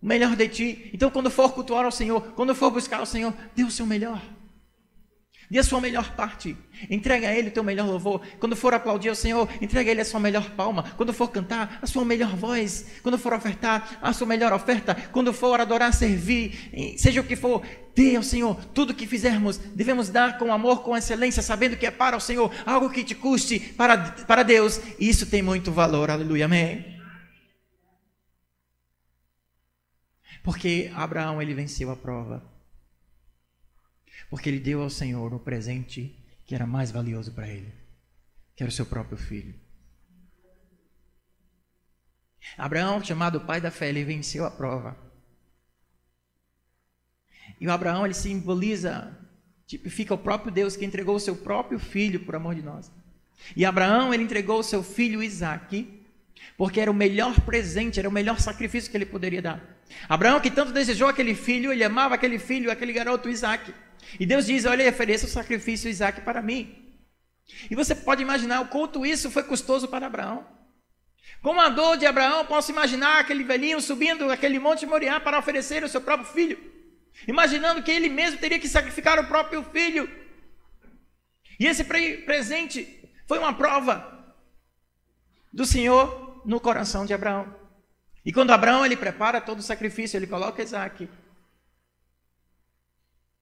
o 0.00 0.06
melhor 0.06 0.34
de 0.36 0.48
ti. 0.48 0.90
Então, 0.92 1.10
quando 1.10 1.30
for 1.30 1.52
cultuar 1.52 1.84
ao 1.84 1.92
Senhor, 1.92 2.20
quando 2.32 2.54
for 2.54 2.70
buscar 2.70 2.98
ao 3.00 3.06
Senhor, 3.06 3.34
dê 3.54 3.64
o 3.64 3.70
seu 3.70 3.86
melhor. 3.86 4.22
Dê 5.50 5.58
a 5.58 5.62
sua 5.62 5.80
melhor 5.80 6.14
parte. 6.14 6.56
Entrega 6.90 7.28
a 7.28 7.32
Ele 7.32 7.48
o 7.48 7.52
teu 7.52 7.62
melhor 7.62 7.86
louvor. 7.86 8.20
Quando 8.38 8.56
for 8.56 8.74
aplaudir 8.74 9.08
ao 9.08 9.14
Senhor, 9.14 9.48
entrega 9.60 9.90
a 9.90 9.92
Ele 9.92 10.00
a 10.00 10.04
sua 10.04 10.18
melhor 10.18 10.50
palma. 10.50 10.82
Quando 10.96 11.12
for 11.12 11.28
cantar, 11.30 11.78
a 11.80 11.86
sua 11.86 12.04
melhor 12.04 12.34
voz. 12.36 12.86
Quando 13.02 13.18
for 13.18 13.32
ofertar, 13.32 13.98
a 14.02 14.12
sua 14.12 14.26
melhor 14.26 14.52
oferta. 14.52 14.94
Quando 15.12 15.32
for 15.32 15.60
adorar, 15.60 15.92
servir, 15.94 16.96
seja 16.98 17.20
o 17.20 17.24
que 17.24 17.36
for, 17.36 17.62
dê 17.94 18.16
ao 18.16 18.22
Senhor. 18.22 18.56
Tudo 18.74 18.94
que 18.94 19.06
fizermos, 19.06 19.56
devemos 19.56 20.08
dar 20.08 20.38
com 20.38 20.52
amor, 20.52 20.82
com 20.82 20.96
excelência, 20.96 21.42
sabendo 21.42 21.76
que 21.76 21.86
é 21.86 21.90
para 21.90 22.16
o 22.16 22.20
Senhor, 22.20 22.50
algo 22.64 22.90
que 22.90 23.04
te 23.04 23.14
custe 23.14 23.60
para, 23.60 23.96
para 23.96 24.42
Deus. 24.42 24.80
E 24.98 25.08
isso 25.08 25.26
tem 25.26 25.42
muito 25.42 25.70
valor. 25.70 26.10
Aleluia. 26.10 26.46
Amém. 26.46 26.96
Porque 30.42 30.90
Abraão, 30.94 31.40
ele 31.40 31.54
venceu 31.54 31.90
a 31.90 31.96
prova. 31.96 32.55
Porque 34.28 34.48
ele 34.48 34.60
deu 34.60 34.82
ao 34.82 34.90
Senhor 34.90 35.32
o 35.32 35.38
presente 35.38 36.22
que 36.44 36.54
era 36.54 36.66
mais 36.66 36.90
valioso 36.90 37.32
para 37.32 37.48
ele, 37.48 37.72
que 38.54 38.62
era 38.62 38.70
o 38.70 38.74
seu 38.74 38.86
próprio 38.86 39.16
filho. 39.16 39.54
Abraão, 42.56 43.02
chamado 43.02 43.40
pai 43.40 43.60
da 43.60 43.70
fé, 43.70 43.88
ele 43.88 44.04
venceu 44.04 44.44
a 44.44 44.50
prova. 44.50 44.96
E 47.60 47.66
o 47.66 47.72
Abraão, 47.72 48.04
ele 48.04 48.14
simboliza, 48.14 49.16
tipifica 49.66 50.14
o 50.14 50.18
próprio 50.18 50.52
Deus 50.52 50.76
que 50.76 50.84
entregou 50.84 51.16
o 51.16 51.20
seu 51.20 51.36
próprio 51.36 51.78
filho 51.78 52.24
por 52.24 52.36
amor 52.36 52.54
de 52.54 52.62
nós. 52.62 52.90
E 53.56 53.64
Abraão, 53.64 54.14
ele 54.14 54.22
entregou 54.22 54.60
o 54.60 54.64
seu 54.64 54.82
filho 54.82 55.22
Isaque, 55.22 56.04
porque 56.56 56.80
era 56.80 56.90
o 56.90 56.94
melhor 56.94 57.40
presente, 57.40 57.98
era 57.98 58.08
o 58.08 58.12
melhor 58.12 58.40
sacrifício 58.40 58.90
que 58.90 58.96
ele 58.96 59.06
poderia 59.06 59.42
dar. 59.42 59.75
Abraão, 60.08 60.40
que 60.40 60.50
tanto 60.50 60.72
desejou 60.72 61.08
aquele 61.08 61.34
filho, 61.34 61.72
ele 61.72 61.84
amava 61.84 62.14
aquele 62.14 62.38
filho, 62.38 62.70
aquele 62.70 62.92
garoto 62.92 63.28
Isaque. 63.28 63.74
E 64.18 64.26
Deus 64.26 64.46
diz: 64.46 64.64
Olha, 64.64 64.88
ofereça 64.88 65.26
o 65.26 65.28
sacrifício 65.28 65.90
Isaac 65.90 66.20
para 66.20 66.42
mim. 66.42 66.86
E 67.70 67.74
você 67.74 67.94
pode 67.94 68.22
imaginar 68.22 68.60
o 68.60 68.68
quanto 68.68 69.06
isso 69.06 69.30
foi 69.30 69.42
custoso 69.42 69.88
para 69.88 70.06
Abraão. 70.06 70.46
Com 71.42 71.60
a 71.60 71.68
dor 71.68 71.96
de 71.96 72.06
Abraão, 72.06 72.44
posso 72.44 72.72
imaginar 72.72 73.20
aquele 73.20 73.44
velhinho 73.44 73.80
subindo 73.80 74.30
aquele 74.30 74.58
monte 74.58 74.86
Moriá 74.86 75.20
para 75.20 75.38
oferecer 75.38 75.84
o 75.84 75.88
seu 75.88 76.00
próprio 76.00 76.28
filho, 76.28 76.58
imaginando 77.26 77.82
que 77.82 77.90
ele 77.90 78.08
mesmo 78.08 78.38
teria 78.38 78.58
que 78.58 78.68
sacrificar 78.68 79.18
o 79.18 79.26
próprio 79.26 79.62
filho. 79.62 80.10
E 81.58 81.66
esse 81.66 81.84
presente 81.84 83.08
foi 83.26 83.38
uma 83.38 83.54
prova 83.54 84.34
do 85.52 85.64
Senhor 85.64 86.42
no 86.44 86.60
coração 86.60 87.06
de 87.06 87.14
Abraão. 87.14 87.55
E 88.26 88.32
quando 88.32 88.50
Abraão 88.50 88.84
ele 88.84 88.96
prepara 88.96 89.40
todo 89.40 89.60
o 89.60 89.62
sacrifício, 89.62 90.18
ele 90.18 90.26
coloca 90.26 90.60
Isaac 90.60 91.08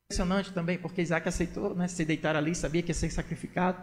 impressionante 0.04 0.52
também, 0.52 0.76
porque 0.76 1.00
Isaac 1.00 1.26
aceitou 1.26 1.74
né, 1.74 1.88
se 1.88 2.04
deitar 2.04 2.36
ali, 2.36 2.54
sabia 2.54 2.82
que 2.82 2.90
ia 2.90 2.94
ser 2.94 3.10
sacrificado. 3.10 3.82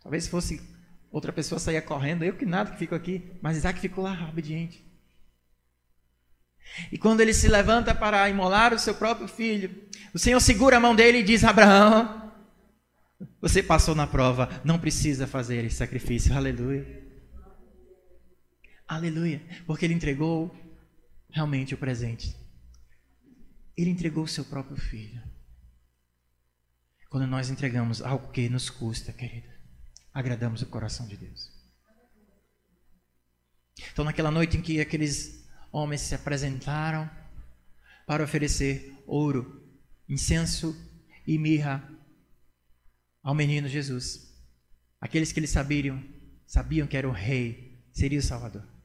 Talvez 0.00 0.28
fosse 0.28 0.62
outra 1.10 1.32
pessoa 1.32 1.58
sair 1.58 1.82
correndo, 1.82 2.22
eu 2.22 2.36
que 2.36 2.46
nada 2.46 2.70
que 2.70 2.78
fico 2.78 2.94
aqui, 2.94 3.32
mas 3.42 3.56
Isaac 3.56 3.80
ficou 3.80 4.04
lá 4.04 4.28
obediente. 4.28 4.88
E 6.92 6.96
quando 6.96 7.20
ele 7.20 7.34
se 7.34 7.48
levanta 7.48 7.92
para 7.92 8.28
imolar 8.28 8.72
o 8.72 8.78
seu 8.78 8.94
próprio 8.94 9.26
filho, 9.26 9.88
o 10.14 10.20
Senhor 10.20 10.38
segura 10.38 10.76
a 10.76 10.80
mão 10.80 10.94
dele 10.94 11.18
e 11.18 11.24
diz: 11.24 11.42
Abraão, 11.42 12.32
você 13.40 13.60
passou 13.60 13.96
na 13.96 14.06
prova, 14.06 14.48
não 14.64 14.78
precisa 14.78 15.26
fazer 15.26 15.64
esse 15.64 15.76
sacrifício. 15.76 16.32
Aleluia. 16.32 17.09
Aleluia. 18.90 19.40
Porque 19.68 19.84
ele 19.84 19.94
entregou 19.94 20.52
realmente 21.30 21.72
o 21.72 21.78
presente. 21.78 22.36
Ele 23.76 23.88
entregou 23.88 24.24
o 24.24 24.28
seu 24.28 24.44
próprio 24.44 24.76
filho. 24.76 25.22
Quando 27.08 27.24
nós 27.28 27.50
entregamos 27.50 28.02
algo 28.02 28.32
que 28.32 28.48
nos 28.48 28.68
custa, 28.68 29.12
querida, 29.12 29.48
agradamos 30.12 30.60
o 30.62 30.66
coração 30.66 31.06
de 31.06 31.16
Deus. 31.16 31.52
Então, 33.92 34.04
naquela 34.04 34.30
noite 34.30 34.56
em 34.56 34.60
que 34.60 34.80
aqueles 34.80 35.48
homens 35.70 36.00
se 36.00 36.16
apresentaram 36.16 37.08
para 38.08 38.24
oferecer 38.24 38.92
ouro, 39.06 39.72
incenso 40.08 40.76
e 41.24 41.38
mirra 41.38 41.88
ao 43.22 43.36
menino 43.36 43.68
Jesus, 43.68 44.36
aqueles 45.00 45.30
que 45.30 45.38
eles 45.38 45.50
sabiam, 45.50 46.02
sabiam 46.44 46.88
que 46.88 46.96
era 46.96 47.08
o 47.08 47.12
rei, 47.12 47.86
seria 47.92 48.18
o 48.18 48.22
Salvador. 48.22 48.79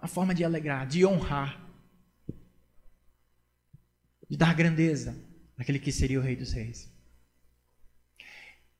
A 0.00 0.08
forma 0.08 0.34
de 0.34 0.44
alegrar, 0.44 0.86
de 0.86 1.04
honrar 1.04 1.66
de 4.28 4.36
dar 4.36 4.54
grandeza 4.54 5.16
àquele 5.56 5.78
que 5.78 5.92
seria 5.92 6.18
o 6.18 6.22
Rei 6.22 6.36
dos 6.36 6.52
Reis. 6.52 6.92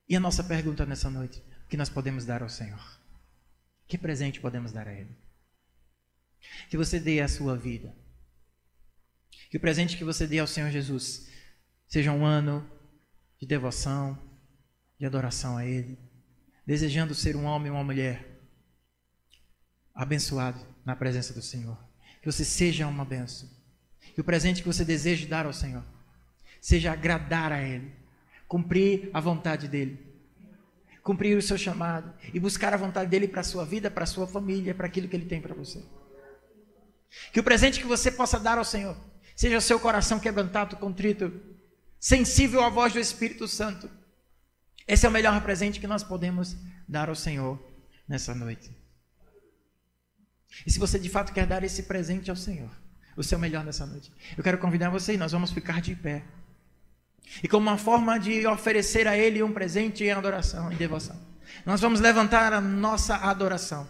E 0.09 0.15
a 0.17 0.21
nossa 0.21 0.45
pergunta 0.45 0.85
nessa 0.85 1.11
noite: 1.11 1.43
o 1.65 1.69
que 1.69 1.77
nós 1.77 1.89
podemos 1.89 2.25
dar 2.25 2.43
ao 2.43 2.49
Senhor? 2.49 3.01
Que 3.87 3.97
presente 3.97 4.41
podemos 4.41 4.73
dar 4.73 4.89
a 4.89 4.93
Ele? 4.93 5.17
Que 6.69 6.77
você 6.77 6.99
dê 6.99 7.21
a 7.21 7.29
sua 7.29 7.57
vida. 7.57 7.95
Que 9.51 9.57
o 9.57 9.61
presente 9.61 9.97
que 9.97 10.05
você 10.05 10.27
dê 10.27 10.39
ao 10.41 10.47
Senhor 10.47 10.71
Jesus 10.71 11.29
seja 11.87 12.11
um 12.11 12.25
ano 12.25 12.69
de 13.39 13.47
devoção, 13.47 14.19
de 14.99 15.07
adoração 15.07 15.57
a 15.57 15.65
Ele, 15.65 15.99
desejando 16.67 17.15
ser 17.15 17.37
um 17.37 17.45
homem 17.45 17.71
ou 17.71 17.77
uma 17.77 17.85
mulher 17.85 18.36
abençoado 19.97 20.61
na 20.85 20.95
presença 20.95 21.33
do 21.33 21.41
Senhor. 21.43 21.77
Que 22.21 22.31
você 22.31 22.45
seja 22.45 22.87
uma 22.87 23.05
benção. 23.05 23.49
Que 24.15 24.21
o 24.21 24.25
presente 24.25 24.63
que 24.63 24.69
você 24.69 24.85
deseja 24.85 25.27
dar 25.27 25.47
ao 25.47 25.53
Senhor 25.53 25.83
seja 26.61 26.93
agradar 26.93 27.53
a 27.53 27.63
Ele, 27.63 27.93
cumprir 28.49 29.11
a 29.13 29.21
vontade 29.21 29.69
dEle, 29.69 30.05
cumprir 31.03 31.37
o 31.37 31.43
seu 31.43 31.57
chamado 31.57 32.13
e 32.35 32.41
buscar 32.41 32.75
a 32.75 32.77
vontade 32.77 33.09
dEle 33.09 33.29
para 33.29 33.41
a 33.41 33.45
sua 33.45 33.65
vida, 33.65 33.91
para 33.91 34.05
a 34.05 34.07
sua 34.07 34.27
família, 34.27 34.75
para 34.75 34.87
aquilo 34.87 35.09
que 35.09 35.15
Ele 35.15 35.27
tem 35.27 35.41
para 35.41 35.55
você. 35.55 35.83
Que 37.33 37.41
o 37.41 37.45
presente 37.45 37.81
que 37.81 37.87
você 37.87 38.11
possa 38.11 38.39
dar 38.41 38.59
ao 38.59 38.65
Senhor 38.65 38.97
seja 39.37 39.59
o 39.59 39.61
seu 39.61 39.79
coração 39.79 40.19
quebrantado, 40.19 40.77
contrito, 40.77 41.33
sensível 42.01 42.65
à 42.65 42.69
voz 42.69 42.93
do 42.93 42.99
Espírito 42.99 43.47
Santo. 43.47 43.89
Esse 44.89 45.07
é 45.07 45.09
o 45.09 45.13
melhor 45.13 45.41
presente 45.43 45.79
que 45.79 45.87
nós 45.87 46.03
podemos 46.03 46.57
dar 46.89 47.09
ao 47.09 47.15
Senhor 47.15 47.61
nessa 48.09 48.35
noite. 48.35 48.86
E 50.65 50.71
se 50.71 50.79
você 50.79 50.99
de 50.99 51.09
fato 51.09 51.33
quer 51.33 51.47
dar 51.47 51.65
esse 51.65 51.83
presente 51.83 52.31
ao 52.31 52.37
Senhor, 52.37 52.71
o 53.17 53.23
seu 53.23 53.39
melhor 53.39 53.65
nessa 53.65 53.85
noite, 53.85 54.13
eu 54.37 54.45
quero 54.45 54.59
convidar 54.59 54.91
você 54.91 55.15
e 55.15 55.17
nós 55.17 55.33
vamos 55.33 55.51
ficar 55.51 55.81
de 55.81 55.95
pé. 55.95 56.23
E 57.43 57.49
como 57.49 57.69
uma 57.69 57.79
forma 57.79 58.19
de 58.19 58.47
oferecer 58.47 59.09
a 59.09 59.17
Ele 59.17 59.43
um 59.43 59.53
presente 59.53 60.05
em 60.05 60.11
adoração 60.11 60.73
e 60.73 60.77
devoção, 60.77 61.19
nós 61.65 61.81
vamos 61.81 62.01
levantar 62.01 62.53
a 62.53 62.61
nossa 62.61 63.17
adoração, 63.17 63.89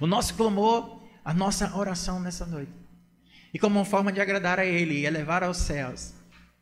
o 0.00 0.06
nosso 0.06 0.34
clamor, 0.34 1.02
a 1.24 1.32
nossa 1.32 1.76
oração 1.76 2.20
nessa 2.20 2.44
noite. 2.44 2.72
E 3.52 3.58
como 3.58 3.78
uma 3.78 3.84
forma 3.84 4.12
de 4.12 4.20
agradar 4.20 4.58
a 4.58 4.64
Ele 4.64 4.94
e 4.94 5.06
elevar 5.06 5.44
aos 5.44 5.58
céus 5.58 6.12